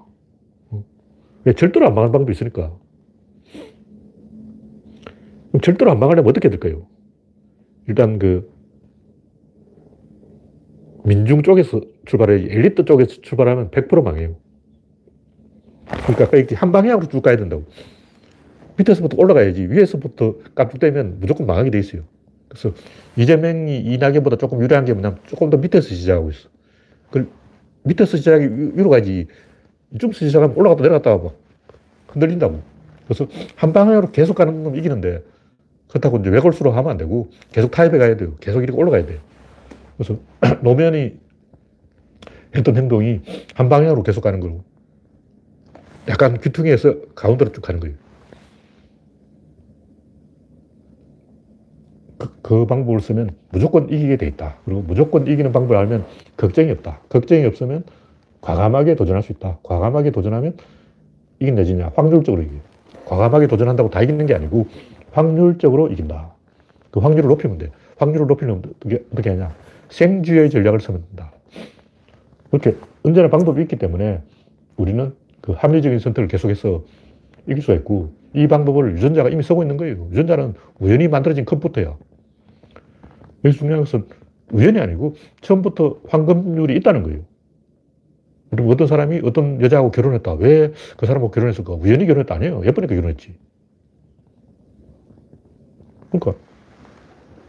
[1.45, 1.53] 왜?
[1.55, 2.77] 절대로 안 망하는 방법이 있으니까.
[5.49, 6.87] 그럼 절대로 안 망하려면 어떻게 될까요?
[7.89, 8.51] 일단 그
[11.05, 14.37] 민중 쪽에서 출발해 엘리트 쪽에서 출발하면 100% 망해요.
[16.07, 17.65] 그러니까 이렇게 한 방향으로 쭉 가야 된다고.
[18.77, 22.03] 밑에서부터 올라가야지 위에서부터 깜빡되면 무조건 망하게 돼 있어요.
[22.49, 22.73] 그래서
[23.17, 26.49] 이재명이 이낙연보다 조금 유리한 게 뭐냐면 조금 더 밑에서 시작하고 있어.
[27.11, 27.31] 그
[27.85, 29.27] 밑에서 시작이 위로 가지.
[29.95, 31.35] 이쪽에서 시작하면 올라갔다 내려갔다가 막
[32.09, 32.61] 흔들린다고.
[33.05, 33.27] 그래서
[33.57, 35.23] 한 방향으로 계속 가는 건 이기는데
[35.89, 38.35] 그렇다고 이제 외골수로 하면 안 되고 계속 타협해 가야 돼요.
[38.41, 39.19] 계속 이렇게 올라가야 돼요.
[39.97, 40.17] 그래서
[40.63, 41.19] 노면이
[42.55, 43.21] 했던 행동이
[43.55, 44.65] 한 방향으로 계속 가는 거고
[46.09, 47.97] 약간 귀퉁이에서 가운데로 쭉 가는 거예요.
[52.19, 54.59] 그, 그, 방법을 쓰면 무조건 이기게 돼 있다.
[54.65, 56.05] 그리고 무조건 이기는 방법을 알면
[56.37, 57.01] 걱정이 없다.
[57.09, 57.85] 걱정이 없으면
[58.41, 59.59] 과감하게 도전할 수 있다.
[59.63, 60.57] 과감하게 도전하면
[61.41, 61.93] 이긴다, 지냐.
[61.95, 62.61] 확률적으로 이겨요.
[63.07, 64.67] 과감하게 도전한다고 다 이기는 게 아니고
[65.13, 66.35] 확률적으로 이긴다.
[66.91, 67.71] 그 확률을 높이면 돼.
[67.99, 69.55] 확률을 높이려면 어떻게, 어떻게 하냐.
[69.91, 71.33] 생쥐의 전략을 쓰면 된다.
[72.51, 74.21] 그렇게 언제나 방법이 있기 때문에
[74.77, 76.85] 우리는 그 합리적인 선택을 계속해서
[77.47, 80.09] 이길 수가 있고 이 방법을 유전자가 이미 쓰고 있는 거예요.
[80.11, 81.97] 유전자는 우연히 만들어진 컴퓨터야.
[83.45, 84.05] 여기 중요한 것은
[84.53, 87.21] 우연이 아니고 처음부터 황금률이 있다는 거예요.
[88.51, 90.35] 그럼 어떤 사람이 어떤 여자하고 결혼했다.
[90.35, 91.75] 왜 그 사람하고 결혼했을까?
[91.75, 92.35] 우연히 결혼했다.
[92.35, 92.63] 아니에요.
[92.67, 93.35] 예쁘니까 결혼했지.
[96.11, 96.35] 그러니까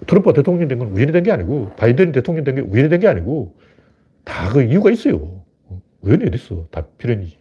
[0.07, 3.55] 트럼프가 대통령이 된건 우연히 된 게 아니고 바이든이 대통령이 된게 우연히 된 게 아니고
[4.23, 5.41] 다 그 이유가 있어요.
[6.01, 6.67] 우연이 어딨어.
[6.71, 7.37] 다 필연이지.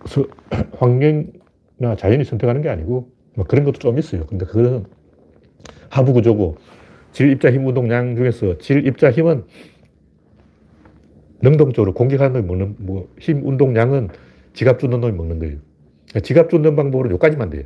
[0.00, 0.26] 그래서
[0.78, 4.26] 환경이나 자연이 선택하는 게 아니고 뭐 그런 것도 좀 있어요.
[4.26, 4.84] 근데 그거는
[5.90, 6.56] 하부 구조고
[7.12, 9.44] 질, 입자, 힘, 운동, 양 중에서 질, 입자, 힘은
[11.42, 14.08] 능동적으로 공격하는 놈이 먹는, 뭐, 힘, 운동, 양은
[14.54, 15.58] 지갑 주는 놈이 먹는 거예요.
[16.22, 17.64] 지갑 주는 방법으로 여기까지만 돼요.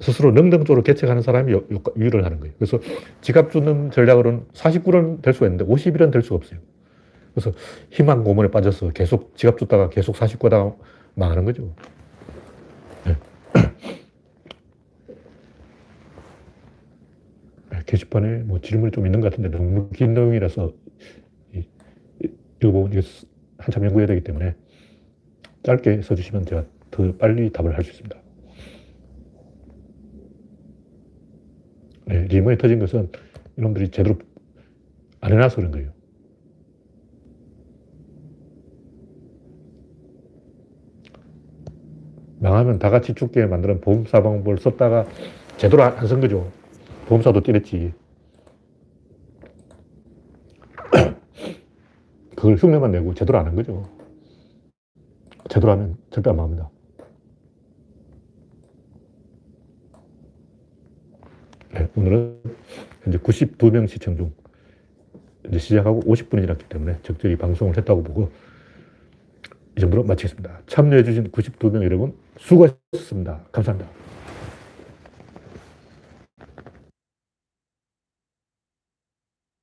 [0.00, 2.54] 스스로 능동적으로 개척하는 사람이 요, 요, 유를 하는 거예요.
[2.58, 2.78] 그래서
[3.22, 6.60] 지갑 주는 전략으로는 49는 될 수가 있는데 51은 될 수가 없어요.
[7.34, 7.52] 그래서
[7.90, 10.76] 희망 고문에 빠져서 계속 지갑 줬다가 계속 49다
[11.14, 11.74] 망하는 거죠.
[13.04, 13.16] 네.
[17.86, 20.72] 게시판에 뭐 질문이 좀 있는 것 같은데 너무 긴 내용이라서
[22.68, 22.88] 이거
[23.58, 24.54] 한참 연구해야 되기 때문에
[25.62, 28.16] 짧게 써주시면 제가 더 빨리 답을 할 수 있습니다.
[32.06, 33.10] 네, 리모에 터진 것은
[33.58, 34.16] 이놈들이 제대로
[35.20, 35.90] 안 해놔서 그런 거예요.
[42.38, 45.06] 망하면 다 같이 죽게 만드는 보험사 방법을 썼다가
[45.56, 46.50] 제대로 안 쓴 거죠.
[47.06, 47.92] 보험사도 때렸지.
[52.46, 53.88] 그걸 흉내만 내고 제대로 안 한 거죠.
[55.50, 56.70] 제대로 하면 절대 안 망합니다.
[61.74, 62.40] 네, 오늘은
[63.02, 64.32] 현재 92명 시청 중
[65.48, 68.30] 이제 시작하고 50분이 지났기 때문에 적절히 방송을 했다고 보고
[69.76, 70.60] 이 정도로 마치겠습니다.
[70.68, 73.46] 참여해주신 92명 여러분 수고하셨습니다.
[73.50, 74.05] 감사합니다.